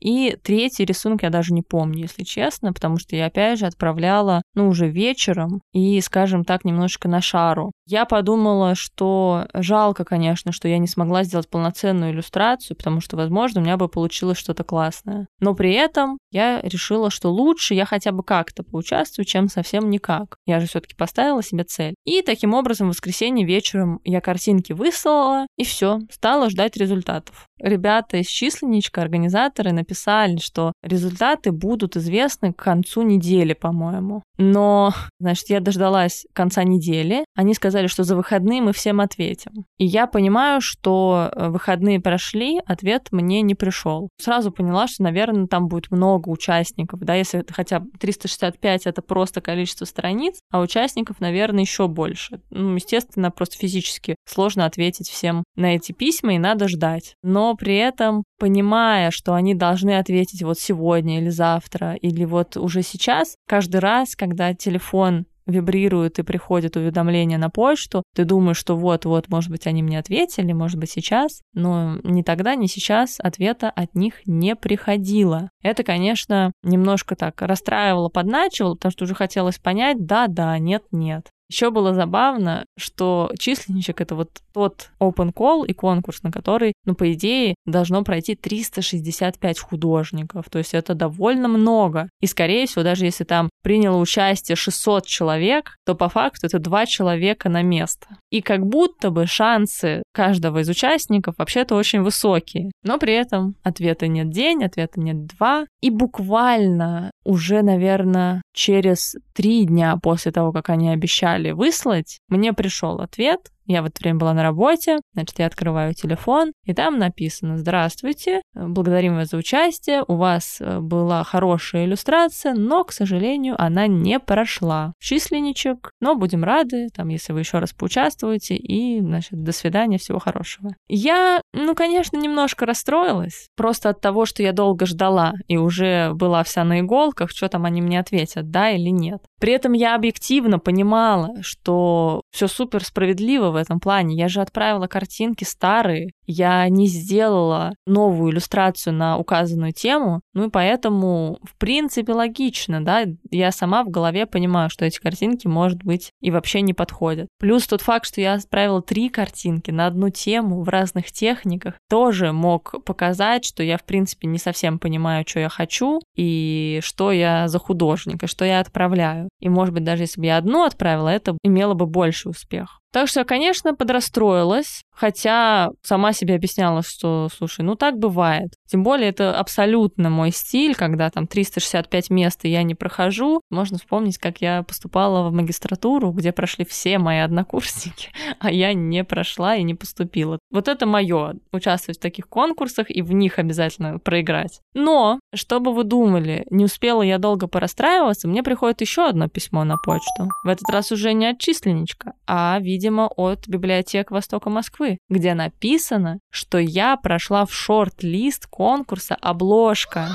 И 0.00 0.36
третий 0.42 0.84
рисунок 0.84 1.22
я 1.22 1.30
даже 1.30 1.52
не 1.52 1.62
помню, 1.62 2.00
если 2.02 2.22
честно, 2.22 2.72
потому 2.72 2.98
что 2.98 3.16
я, 3.16 3.26
опять 3.26 3.58
же, 3.58 3.66
отправляла, 3.66 4.42
ну, 4.54 4.68
уже 4.68 4.88
вечером 4.88 5.62
и, 5.72 6.00
скажем 6.00 6.44
так, 6.44 6.64
немножко 6.64 7.08
на 7.08 7.20
шару. 7.20 7.72
Я 7.86 8.04
подумала, 8.04 8.74
что 8.74 9.46
жалко, 9.52 10.04
конечно, 10.04 10.52
что 10.52 10.68
я 10.68 10.78
не 10.78 10.86
смогла 10.86 11.24
сделать 11.24 11.50
полноценную 11.50 12.12
иллюстрацию, 12.12 12.76
потому 12.76 13.00
что, 13.00 13.16
возможно, 13.16 13.60
у 13.60 13.64
меня 13.64 13.76
бы 13.76 13.88
получилось 13.88 14.38
что-то 14.38 14.64
классное. 14.64 15.26
Но 15.40 15.54
при 15.54 15.74
этом 15.74 16.18
я 16.30 16.60
решила, 16.62 17.10
что 17.10 17.30
лучше 17.30 17.74
я 17.74 17.84
хотя 17.84 18.12
бы 18.12 18.22
как-то 18.22 18.62
поучаствую, 18.62 19.26
чем 19.26 19.48
совсем 19.48 19.90
никак. 19.90 20.36
Я 20.46 20.60
же 20.60 20.66
все-таки 20.66 20.94
поставила 20.94 21.42
себе 21.42 21.64
цель. 21.64 21.94
И 22.04 22.22
таким 22.22 22.54
образом 22.54 22.86
в 22.86 22.90
воскресенье 22.90 23.44
вечером 23.44 24.00
я 24.04 24.20
картинки 24.20 24.72
выслала, 24.72 25.46
и 25.56 25.64
все, 25.64 25.98
стала 26.10 26.50
ждать 26.50 26.76
результатов. 26.76 27.46
Ребята 27.58 28.16
из 28.16 28.26
численничка, 28.26 29.02
организаторы, 29.40 29.72
написали, 29.72 30.38
что 30.38 30.72
результаты 30.82 31.52
будут 31.52 31.96
известны 31.96 32.52
к 32.52 32.62
концу 32.62 33.02
недели, 33.02 33.54
по-моему. 33.54 34.22
Но, 34.38 34.92
значит, 35.18 35.50
я 35.50 35.60
дождалась 35.60 36.26
конца 36.32 36.64
недели. 36.64 37.24
Они 37.36 37.54
сказали, 37.54 37.86
что 37.86 38.04
за 38.04 38.16
выходные 38.16 38.62
мы 38.62 38.72
всем 38.72 39.00
ответим. 39.00 39.64
И 39.78 39.84
я 39.84 40.06
понимаю, 40.06 40.60
что 40.60 41.30
э, 41.34 41.48
выходные 41.48 42.00
прошли, 42.00 42.60
ответ 42.66 43.08
мне 43.10 43.42
не 43.42 43.54
пришел. 43.54 44.08
Сразу 44.18 44.50
поняла, 44.50 44.86
что, 44.86 45.02
наверное, 45.02 45.46
там 45.46 45.68
будет 45.68 45.90
много 45.90 46.28
участников, 46.30 47.00
да, 47.00 47.14
если 47.14 47.44
хотя 47.50 47.80
бы 47.80 47.90
365 47.98 48.86
это 48.86 49.02
просто 49.02 49.40
количество 49.40 49.84
страниц, 49.84 50.38
а 50.50 50.60
участников, 50.60 51.20
наверное, 51.20 51.62
еще 51.62 51.86
больше. 51.88 52.40
Ну, 52.50 52.74
естественно, 52.74 53.30
просто 53.30 53.58
физически 53.58 54.16
сложно 54.26 54.64
ответить 54.64 55.08
всем 55.08 55.44
на 55.56 55.74
эти 55.74 55.92
письма, 55.92 56.34
и 56.34 56.38
надо 56.38 56.68
ждать. 56.68 57.14
Но 57.22 57.54
при 57.56 57.76
этом, 57.76 58.24
понимая, 58.38 59.10
что 59.10 59.29
они 59.34 59.54
должны 59.54 59.98
ответить 59.98 60.42
вот 60.42 60.58
сегодня 60.58 61.18
или 61.18 61.28
завтра, 61.28 61.94
или 61.94 62.24
вот 62.24 62.56
уже 62.56 62.82
сейчас, 62.82 63.34
каждый 63.46 63.80
раз, 63.80 64.16
когда 64.16 64.54
телефон 64.54 65.26
вибрирует 65.46 66.18
и 66.18 66.22
приходит 66.22 66.76
уведомление 66.76 67.38
на 67.38 67.50
почту, 67.50 68.02
ты 68.14 68.24
думаешь, 68.24 68.56
что 68.56 68.76
вот-вот, 68.76 69.28
может 69.28 69.50
быть, 69.50 69.66
они 69.66 69.82
мне 69.82 69.98
ответили, 69.98 70.52
может 70.52 70.78
быть, 70.78 70.90
сейчас, 70.90 71.42
но 71.54 71.98
ни 72.04 72.22
тогда, 72.22 72.54
ни 72.54 72.66
сейчас 72.66 73.16
ответа 73.18 73.70
от 73.70 73.94
них 73.94 74.26
не 74.26 74.56
приходило. 74.56 75.50
Это, 75.62 75.82
конечно, 75.82 76.52
немножко 76.62 77.16
так 77.16 77.40
расстраивало, 77.42 78.08
подначивало, 78.08 78.74
потому 78.74 78.92
что 78.92 79.04
уже 79.04 79.14
хотелось 79.14 79.58
понять, 79.58 80.04
да-да, 80.06 80.58
нет-нет. 80.58 81.30
Еще 81.50 81.70
было 81.70 81.94
забавно, 81.94 82.64
что 82.78 83.32
численничек— 83.36 84.00
это 84.02 84.14
вот 84.14 84.30
тот 84.54 84.90
open 85.00 85.32
call 85.34 85.66
и 85.66 85.72
конкурс, 85.72 86.22
на 86.22 86.30
который, 86.30 86.74
ну, 86.84 86.94
по 86.94 87.12
идее, 87.12 87.56
должно 87.66 88.04
пройти 88.04 88.36
365 88.36 89.58
художников. 89.58 90.48
То 90.48 90.58
есть 90.58 90.74
это 90.74 90.94
довольно 90.94 91.48
много. 91.48 92.08
И, 92.20 92.26
скорее 92.26 92.66
всего, 92.66 92.84
даже 92.84 93.04
если 93.04 93.24
там 93.24 93.50
приняло 93.64 93.96
участие 93.96 94.54
600 94.54 95.06
человек, 95.06 95.74
то 95.84 95.96
по 95.96 96.08
факту 96.08 96.46
это 96.46 96.60
два 96.60 96.86
человека 96.86 97.48
на 97.48 97.62
место. 97.62 98.06
И 98.30 98.42
как 98.42 98.64
будто 98.64 99.10
бы 99.10 99.26
шансы 99.26 100.04
каждого 100.12 100.60
из 100.60 100.68
участников 100.68 101.34
вообще-то 101.38 101.74
очень 101.74 102.02
высокие. 102.02 102.70
Но 102.84 102.98
при 102.98 103.14
этом 103.14 103.56
ответа 103.64 104.06
нет 104.06 104.30
день, 104.30 104.62
ответа 104.62 105.00
нет 105.00 105.26
два. 105.26 105.66
И 105.80 105.90
буквально 105.90 107.10
уже, 107.24 107.62
наверное, 107.62 108.40
через 108.60 109.16
три 109.32 109.64
дня 109.64 109.96
после 109.96 110.32
того, 110.32 110.52
как 110.52 110.68
они 110.68 110.90
обещали 110.90 111.52
выслать, 111.52 112.20
мне 112.28 112.52
пришел 112.52 113.00
ответ, 113.00 113.48
я 113.70 113.82
в 113.82 113.86
это 113.86 114.02
время 114.02 114.18
была 114.18 114.34
на 114.34 114.42
работе, 114.42 114.98
значит, 115.14 115.38
я 115.38 115.46
открываю 115.46 115.94
телефон, 115.94 116.52
и 116.64 116.74
там 116.74 116.98
написано 116.98 117.56
«Здравствуйте, 117.56 118.42
благодарим 118.52 119.14
вас 119.14 119.28
за 119.28 119.36
участие, 119.36 120.02
у 120.08 120.16
вас 120.16 120.56
э, 120.60 120.80
была 120.80 121.22
хорошая 121.22 121.84
иллюстрация, 121.84 122.52
но, 122.54 122.82
к 122.82 122.90
сожалению, 122.90 123.54
она 123.62 123.86
не 123.86 124.18
прошла. 124.18 124.92
Численничек, 124.98 125.92
но 126.00 126.16
будем 126.16 126.42
рады, 126.42 126.88
там, 126.88 127.08
если 127.08 127.32
вы 127.32 127.40
еще 127.40 127.60
раз 127.60 127.72
поучаствуете, 127.72 128.56
и, 128.56 129.00
значит, 129.00 129.40
до 129.40 129.52
свидания, 129.52 129.98
всего 129.98 130.18
хорошего». 130.18 130.74
Я, 130.88 131.40
ну, 131.52 131.76
конечно, 131.76 132.16
немножко 132.16 132.66
расстроилась, 132.66 133.50
просто 133.56 133.90
от 133.90 134.00
того, 134.00 134.26
что 134.26 134.42
я 134.42 134.52
долго 134.52 134.84
ждала 134.84 135.34
и 135.46 135.56
уже 135.56 136.12
была 136.14 136.42
вся 136.42 136.64
на 136.64 136.80
иголках, 136.80 137.30
что 137.30 137.48
там 137.48 137.64
они 137.66 137.82
мне 137.82 138.00
ответят, 138.00 138.49
да 138.50 138.70
или 138.70 138.90
нет. 138.90 139.22
При 139.40 139.52
этом 139.52 139.72
я 139.72 139.94
объективно 139.94 140.58
понимала, 140.58 141.42
что 141.42 142.22
все 142.30 142.48
супер 142.48 142.84
справедливо 142.84 143.50
в 143.50 143.56
этом 143.56 143.80
плане. 143.80 144.16
Я 144.16 144.28
же 144.28 144.40
отправила 144.40 144.86
картинки 144.86 145.44
старые, 145.44 146.10
я 146.26 146.68
не 146.68 146.86
сделала 146.86 147.74
новую 147.86 148.32
иллюстрацию 148.32 148.94
на 148.94 149.18
указанную 149.18 149.72
тему, 149.72 150.20
ну 150.32 150.46
и 150.46 150.50
поэтому, 150.50 151.38
в 151.42 151.56
принципе, 151.56 152.12
логично, 152.12 152.84
да, 152.84 153.04
я 153.30 153.50
сама 153.50 153.82
в 153.82 153.90
голове 153.90 154.26
понимаю, 154.26 154.70
что 154.70 154.84
эти 154.84 155.00
картинки, 155.00 155.46
может 155.48 155.82
быть, 155.82 156.12
и 156.20 156.30
вообще 156.30 156.60
не 156.60 156.72
подходят. 156.72 157.28
Плюс 157.38 157.66
тот 157.66 157.82
факт, 157.82 158.06
что 158.06 158.20
я 158.20 158.34
отправила 158.34 158.80
три 158.80 159.08
картинки 159.08 159.70
на 159.70 159.86
одну 159.86 160.10
тему 160.10 160.62
в 160.62 160.68
разных 160.68 161.10
техниках, 161.10 161.74
тоже 161.88 162.32
мог 162.32 162.84
показать, 162.84 163.44
что 163.44 163.62
я, 163.62 163.76
в 163.76 163.84
принципе, 163.84 164.28
не 164.28 164.38
совсем 164.38 164.78
понимаю, 164.78 165.24
что 165.26 165.40
я 165.40 165.48
хочу 165.48 166.00
и 166.14 166.80
что 166.82 167.10
я 167.10 167.48
за 167.48 167.58
художник, 167.58 168.22
и 168.22 168.26
что 168.26 168.44
я 168.44 168.60
отправляю. 168.60 169.28
И, 169.40 169.48
может 169.48 169.74
быть, 169.74 169.84
даже 169.84 170.04
если 170.04 170.20
бы 170.20 170.26
я 170.26 170.36
одну 170.36 170.64
отправила, 170.64 171.08
это 171.08 171.36
имело 171.42 171.74
бы 171.74 171.86
больше 171.86 172.19
успех. 172.26 172.79
Так 172.92 173.08
что, 173.08 173.24
конечно, 173.24 173.74
подрастроилась, 173.74 174.82
хотя 174.90 175.70
сама 175.82 176.12
себе 176.12 176.34
объясняла, 176.34 176.82
что, 176.82 177.28
слушай, 177.34 177.62
ну 177.62 177.76
так 177.76 177.98
бывает. 177.98 178.50
Тем 178.66 178.82
более 178.82 179.10
это 179.10 179.38
абсолютно 179.38 180.10
мой 180.10 180.32
стиль, 180.32 180.74
когда 180.74 181.08
там 181.08 181.26
365 181.26 182.10
мест 182.10 182.44
и 182.44 182.48
я 182.48 182.64
не 182.64 182.74
прохожу. 182.74 183.42
Можно 183.48 183.78
вспомнить, 183.78 184.18
как 184.18 184.40
я 184.40 184.64
поступала 184.64 185.28
в 185.28 185.32
магистратуру, 185.32 186.10
где 186.10 186.32
прошли 186.32 186.64
все 186.64 186.98
мои 186.98 187.18
однокурсники, 187.18 188.10
а 188.40 188.50
я 188.50 188.74
не 188.74 189.04
прошла 189.04 189.54
и 189.54 189.62
не 189.62 189.74
поступила. 189.74 190.40
Вот 190.50 190.66
это 190.66 190.84
мое, 190.84 191.34
участвовать 191.52 191.98
в 191.98 192.02
таких 192.02 192.28
конкурсах 192.28 192.90
и 192.90 193.02
в 193.02 193.12
них 193.12 193.38
обязательно 193.38 194.00
проиграть. 194.00 194.60
Но, 194.74 195.20
что 195.32 195.60
бы 195.60 195.72
вы 195.72 195.84
думали, 195.84 196.44
не 196.50 196.64
успела 196.64 197.02
я 197.02 197.18
долго 197.18 197.46
порастраиваться, 197.46 198.26
мне 198.26 198.42
приходит 198.42 198.80
еще 198.80 199.06
одно 199.06 199.28
письмо 199.28 199.62
на 199.62 199.76
почту. 199.76 200.28
В 200.44 200.48
этот 200.48 200.68
раз 200.70 200.90
уже 200.90 201.12
не 201.12 201.26
от 201.26 201.38
численничка, 201.38 202.14
а 202.26 202.58
в 202.58 202.62
виде 202.62 202.79
видимо, 202.80 203.08
от 203.08 203.46
библиотек 203.46 204.10
Востока 204.10 204.48
Москвы, 204.48 204.96
где 205.10 205.34
написано, 205.34 206.18
что 206.30 206.56
я 206.56 206.96
прошла 206.96 207.44
в 207.44 207.52
шорт-лист 207.52 208.46
конкурса 208.46 209.16
«Обложка». 209.20 210.08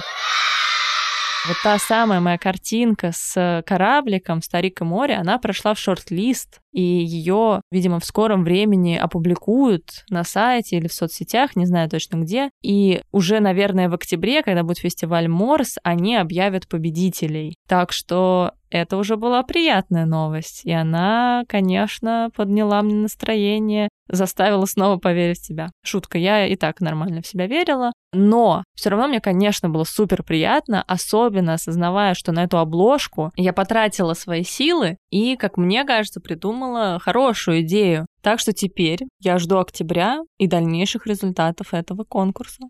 Вот 1.47 1.58
та 1.63 1.78
самая 1.78 2.19
моя 2.21 2.39
картинка 2.39 3.12
с 3.13 3.63
корабликом 3.67 4.41
«Старик 4.41 4.82
и 4.82 4.84
море», 4.84 5.13
она 5.13 5.37
прошла 5.37 5.75
в 5.75 5.79
шорт-лист, 5.79 6.60
и 6.76 6.82
ее, 6.82 7.62
видимо, 7.71 8.02
в 8.02 8.06
скором 8.06 8.44
времени 8.44 8.98
опубликуют 8.98 10.04
на 10.10 10.26
сайте 10.26 10.76
или 10.76 10.90
в 10.90 10.94
соцсетях, 10.94 11.56
не 11.56 11.65
знаю 11.65 11.90
точно 11.90 12.17
где. 12.17 12.50
И 12.62 13.02
уже, 13.13 13.40
наверное, 13.40 13.88
в 13.88 13.94
октябре, 13.94 14.44
когда 14.44 14.63
будет 14.63 14.80
фестиваль 14.80 15.30
Морс, 15.30 15.78
они 15.84 16.17
объявят 16.17 16.67
победителей. 16.67 17.56
Так 17.69 17.94
что 17.94 18.52
это 18.69 18.98
уже 18.98 19.15
была 19.15 19.42
приятная 19.44 20.06
новость. 20.06 20.65
И 20.65 20.71
она, 20.71 21.46
конечно, 21.48 22.30
подняла 22.36 22.82
мне 22.82 22.96
настроение, 22.96 23.88
заставила 24.10 24.65
снова 24.65 24.98
поверить 24.98 25.40
в 25.40 25.46
себя. 25.46 25.69
Шутка, 25.84 26.17
я 26.17 26.46
и 26.46 26.58
так 26.58 26.82
нормально 26.82 27.21
в 27.21 27.28
себя 27.28 27.48
верила. 27.48 27.94
Но 28.12 28.63
все 28.76 28.90
равно 28.90 29.08
мне, 29.08 29.19
конечно, 29.19 29.69
было 29.69 29.84
супер 29.84 30.23
приятно, 30.23 30.84
особенно 30.84 31.54
осознавая, 31.54 32.13
что 32.15 32.32
на 32.32 32.44
эту 32.44 32.58
обложку 32.58 33.32
я 33.36 33.54
потратила 33.54 34.13
свои 34.13 34.44
силы 34.44 34.98
и, 35.16 35.38
как 35.38 35.56
мне 35.56 35.86
кажется, 35.86 36.20
придумала 36.20 37.00
хорошую 37.00 37.62
идею. 37.62 38.06
Так 38.22 38.42
что 38.42 38.52
теперь 38.52 39.00
я 39.22 39.38
жду 39.38 39.60
октября 39.60 40.20
и 40.38 40.46
дальнейших 40.46 41.08
результатов 41.08 41.74
этого 41.74 42.04
конкурса. 42.04 42.63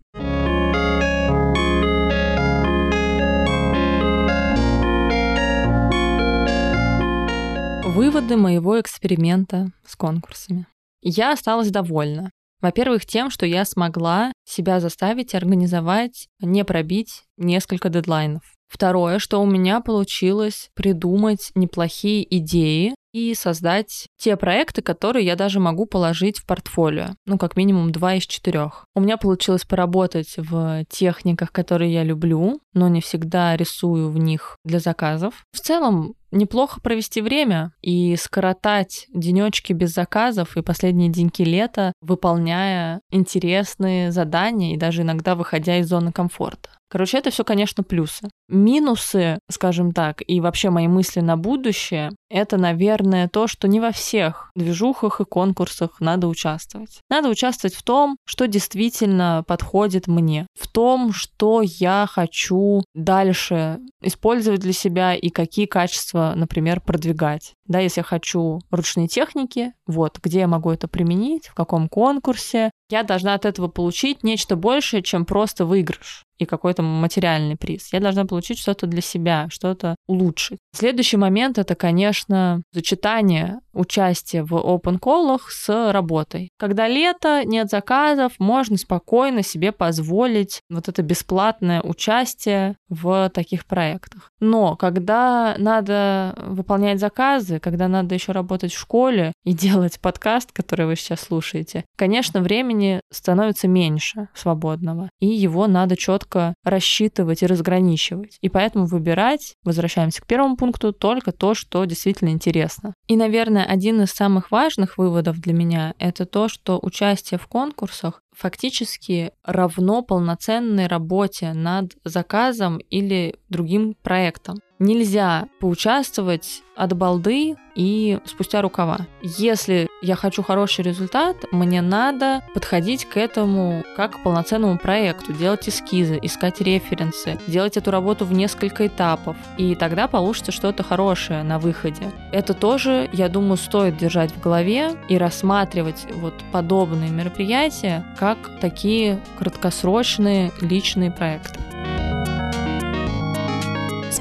Выводы 7.84 8.38
моего 8.38 8.80
эксперимента 8.80 9.72
с 9.84 9.96
конкурсами. 9.96 10.68
Я 11.02 11.32
осталась 11.32 11.72
довольна. 11.72 12.30
Во-первых, 12.62 13.08
тем, 13.08 13.32
что 13.32 13.48
я 13.48 13.66
смогла 13.66 14.32
себя 14.48 14.80
заставить 14.80 15.34
организовать, 15.34 16.28
не 16.40 16.64
пробить 16.64 17.24
несколько 17.38 17.90
дедлайнов. 17.90 18.55
Второе, 18.68 19.20
что 19.20 19.42
у 19.42 19.46
меня 19.46 19.80
получилось 19.80 20.70
придумать 20.74 21.52
неплохие 21.56 22.26
идеи 22.38 22.96
и 23.16 23.34
создать 23.34 24.08
те 24.18 24.36
проекты, 24.36 24.82
которые 24.82 25.26
я 25.26 25.38
даже 25.38 25.62
могу 25.62 25.86
положить 25.86 26.40
в 26.40 26.46
портфолио. 26.46 27.16
Ну, 27.26 27.38
как 27.38 27.56
минимум 27.56 27.94
два 27.94 28.16
из 28.16 28.26
четырех. 28.26 28.84
У 28.94 29.00
меня 29.00 29.16
получилось 29.16 29.64
поработать 29.64 30.34
в 30.36 30.84
техниках, 30.90 31.54
которые 31.54 31.94
я 31.94 32.04
люблю, 32.04 32.60
но 32.74 32.90
не 32.90 33.00
всегда 33.00 33.56
рисую 33.56 34.10
в 34.10 34.18
них 34.18 34.58
для 34.66 34.80
заказов. 34.80 35.46
В 35.54 35.62
целом, 35.62 36.16
неплохо 36.32 36.82
провести 36.82 37.22
время 37.22 37.72
и 37.82 38.18
скоротать 38.18 39.08
денечки 39.14 39.72
без 39.72 39.94
заказов 39.94 40.58
и 40.58 40.62
последние 40.62 41.10
деньки 41.10 41.44
лета, 41.44 41.94
выполняя 42.02 43.00
интересные 43.12 44.12
задания 44.12 44.74
и 44.74 44.78
даже 44.78 45.04
иногда 45.04 45.36
выходя 45.36 45.78
из 45.78 45.88
зоны 45.88 46.12
комфорта. 46.12 46.70
Короче, 46.96 47.18
это 47.18 47.30
все, 47.30 47.44
конечно, 47.44 47.84
плюсы. 47.84 48.30
Минусы, 48.48 49.40
скажем 49.52 49.92
так, 49.92 50.24
и 50.26 50.40
вообще 50.40 50.70
мои 50.70 50.88
мысли 50.88 51.20
на 51.20 51.36
будущее, 51.36 52.12
это, 52.30 52.56
наверное, 52.56 53.28
то, 53.28 53.48
что 53.48 53.68
не 53.68 53.82
во 53.82 53.92
всех 53.92 54.50
движухах 54.56 55.20
и 55.20 55.26
конкурсах 55.26 56.00
надо 56.00 56.30
участвовать. 56.30 57.02
Надо 57.10 57.28
участвовать 57.28 57.76
в 57.76 57.84
том, 57.84 58.16
что 58.26 58.48
действительно 58.48 59.44
подходит 59.46 60.08
мне, 60.08 60.48
в 60.58 60.70
том, 60.70 61.12
что 61.12 61.62
я 61.62 62.08
хочу 62.10 62.86
дальше 62.94 63.80
использовать 64.02 64.62
для 64.62 64.72
себя 64.72 65.16
и 65.16 65.28
какие 65.28 65.66
качества, 65.66 66.32
например, 66.34 66.80
продвигать. 66.80 67.52
Да, 67.68 67.80
если 67.80 68.00
я 68.00 68.06
хочу 68.06 68.62
ручные 68.72 69.10
техники, 69.10 69.74
вот, 69.86 70.20
где 70.24 70.40
я 70.40 70.48
могу 70.48 70.72
это 70.72 70.88
применить, 70.88 71.48
в 71.48 71.56
каком 71.56 71.90
конкурсе, 71.90 72.72
я 72.90 73.04
должна 73.04 73.34
от 73.34 73.44
этого 73.44 73.68
получить 73.68 74.24
нечто 74.24 74.56
большее, 74.56 75.04
чем 75.04 75.26
просто 75.26 75.66
выигрыш 75.66 76.25
и 76.38 76.46
какой-то 76.46 76.84
материальный 76.84 77.56
приз. 77.56 77.92
Я 77.94 78.00
должна 78.00 78.26
получить 78.26 78.60
что-то 78.60 78.88
для 78.88 79.02
себя, 79.02 79.48
что-то 79.50 79.96
улучшить. 80.08 80.60
Следующий 80.74 81.18
момент— 81.18 81.58
это, 81.60 81.76
конечно, 81.76 82.62
сочетание 82.74 83.60
участия 83.76 84.44
в 84.44 84.54
open 84.54 84.98
коллах 84.98 85.52
с 85.52 85.92
работой. 85.92 86.50
Когда 86.58 86.88
лето, 86.88 87.44
нет 87.46 87.70
заказов, 87.70 88.34
можно 88.40 88.78
спокойно 88.78 89.44
себе 89.44 89.72
позволить 89.72 90.62
вот 90.70 90.88
это 90.88 91.02
бесплатное 91.02 91.82
участие 91.82 92.78
в 92.90 93.30
таких 93.34 93.66
проектах. 93.66 94.32
Но 94.40 94.76
когда 94.76 95.56
надо 95.58 96.36
выполнять 96.38 97.00
заказы, 97.00 97.60
когда 97.60 97.88
надо 97.88 98.16
еще 98.16 98.32
работать 98.32 98.74
в 98.74 98.80
школе 98.80 99.34
и 99.44 99.54
делать 99.66 100.00
подкаст, 100.00 100.52
который 100.52 100.86
вы 100.86 100.96
сейчас 100.96 101.22
слушаете, 101.22 101.86
конечно, 101.98 102.42
времени 102.42 103.02
становится 103.12 103.68
меньше 103.68 104.30
свободного, 104.34 105.10
и 105.20 105.28
его 105.28 105.68
надо 105.68 105.98
четко 105.98 106.54
рассчитывать 106.64 107.44
и 107.44 107.48
разграничивать. 107.48 108.38
И 108.42 108.50
поэтому 108.50 108.86
выбирать, 108.86 109.56
возвращаемся 109.64 110.22
к 110.22 110.28
первому 110.28 110.56
пункту, 110.56 110.94
только 110.94 111.32
то, 111.32 111.54
что 111.54 111.84
действительно 111.86 112.30
интересно. 112.30 112.94
И, 113.08 113.16
наверное, 113.16 113.65
один 113.66 114.02
из 114.02 114.12
самых 114.12 114.52
важных 114.52 114.98
выводов 114.98 115.40
для 115.40 115.54
меня— 115.54 115.94
это 116.00 116.26
то, 116.26 116.48
что 116.48 116.80
участие 116.82 117.40
в 117.40 117.48
конкурсах 117.48 118.22
фактически 118.36 119.32
равно 119.44 120.02
полноценной 120.02 120.88
работе 120.88 121.54
над 121.54 121.94
заказом 122.04 122.78
или 122.78 123.36
другим 123.50 123.96
проектом. 124.02 124.58
Нельзя 124.80 125.48
поучаствовать 125.62 126.62
от 126.76 126.92
балды 126.94 127.56
и 127.76 128.20
спустя 128.26 128.62
рукава. 128.62 129.08
Если 129.22 129.88
я 130.02 130.16
хочу 130.16 130.44
хороший 130.44 130.84
результат, 130.84 131.38
мне 131.52 131.82
надо 131.82 132.44
подходить 132.54 133.06
к 133.06 133.16
этому 133.16 133.84
как 133.96 134.18
к 134.18 134.24
полноценному 134.24 134.78
проекту, 134.78 135.32
делать 135.32 135.70
эскизы, 135.70 136.20
искать 136.22 136.60
референсы, 136.60 137.40
делать 137.48 137.78
эту 137.78 137.92
работу 137.92 138.26
в 138.26 138.34
несколько 138.34 138.88
этапов, 138.88 139.38
и 139.58 139.76
тогда 139.76 140.10
получится 140.10 140.52
что-то 140.52 140.84
хорошее 140.84 141.44
на 141.44 141.58
выходе. 141.58 142.12
Это 142.34 142.54
тоже, 142.54 143.10
я 143.14 143.30
думаю, 143.30 143.56
стоит 143.56 143.98
держать 143.98 144.34
в 144.34 144.42
голове 144.42 144.92
и 145.08 145.18
рассматривать 145.18 146.06
вот 146.16 146.34
подобные 146.52 147.12
мероприятия 147.12 148.06
как 148.20 148.38
такие 148.60 149.22
краткосрочные 149.40 150.52
личные 150.60 151.12
проекты. 151.12 151.60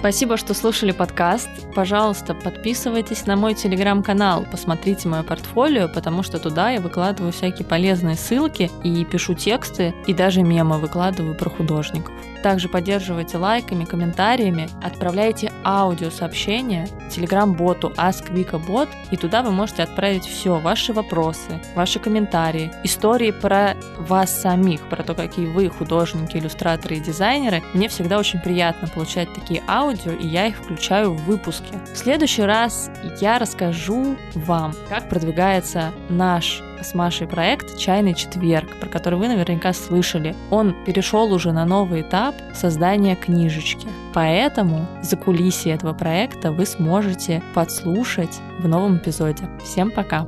Спасибо, 0.04 0.36
что 0.36 0.52
слушали 0.52 0.92
подкаст. 0.92 1.48
Пожалуйста, 1.74 2.34
подписывайтесь 2.34 3.24
на 3.24 3.36
мой 3.36 3.54
телеграм-канал, 3.54 4.44
посмотрите 4.50 5.08
мое 5.08 5.22
портфолио, 5.22 5.88
потому 5.88 6.22
что 6.22 6.38
туда 6.38 6.72
я 6.72 6.82
выкладываю 6.82 7.32
всякие 7.32 7.66
полезные 7.66 8.14
ссылки 8.14 8.70
и 8.82 9.02
пишу 9.06 9.32
тексты, 9.32 9.94
и 10.06 10.12
даже 10.12 10.42
мемы 10.42 10.78
выкладываю 10.78 11.34
про 11.34 11.48
художников. 11.48 12.12
Также 12.44 12.68
поддерживайте 12.68 13.38
лайками, 13.38 13.86
комментариями, 13.86 14.68
отправляйте 14.82 15.50
аудиосообщения 15.64 16.86
телеграм-боту 17.10 17.94
AskVikaBot, 17.96 18.90
и 19.10 19.16
туда 19.16 19.42
вы 19.42 19.50
можете 19.50 19.82
отправить 19.82 20.26
все, 20.26 20.58
ваши 20.58 20.92
вопросы, 20.92 21.62
ваши 21.74 22.00
комментарии, 22.00 22.70
истории 22.82 23.30
про 23.30 23.76
вас 23.98 24.42
самих, 24.42 24.82
про 24.90 25.02
то, 25.02 25.14
какие 25.14 25.46
вы 25.46 25.70
художники, 25.70 26.36
иллюстраторы 26.36 26.96
и 26.96 27.00
дизайнеры. 27.00 27.62
Мне 27.72 27.88
всегда 27.88 28.18
очень 28.18 28.40
приятно 28.40 28.88
получать 28.88 29.32
такие 29.32 29.62
аудио, 29.66 30.12
и 30.12 30.26
я 30.26 30.46
их 30.46 30.56
включаю 30.56 31.14
в 31.14 31.24
выпуски. 31.24 31.72
В 31.94 31.96
следующий 31.96 32.42
раз 32.42 32.90
я 33.22 33.38
расскажу 33.38 34.16
вам, 34.34 34.74
как 34.90 35.08
продвигается 35.08 35.92
наш 36.10 36.60
с 36.84 36.94
Машей 36.94 37.26
проект 37.26 37.78
«Чайный 37.78 38.14
четверг», 38.14 38.68
про 38.78 38.88
который 38.88 39.18
вы 39.18 39.28
наверняка 39.28 39.72
слышали. 39.72 40.36
Он 40.50 40.74
перешел 40.84 41.32
уже 41.32 41.52
на 41.52 41.64
новый 41.64 42.02
этап 42.02 42.34
создания 42.54 43.16
книжечки. 43.16 43.88
Поэтому 44.12 44.86
за 45.02 45.16
кулисье 45.16 45.72
этого 45.72 45.94
проекта 45.94 46.52
вы 46.52 46.66
сможете 46.66 47.42
подслушать 47.54 48.38
в 48.60 48.68
новом 48.68 48.98
эпизоде. 48.98 49.48
Всем 49.64 49.90
пока! 49.90 50.26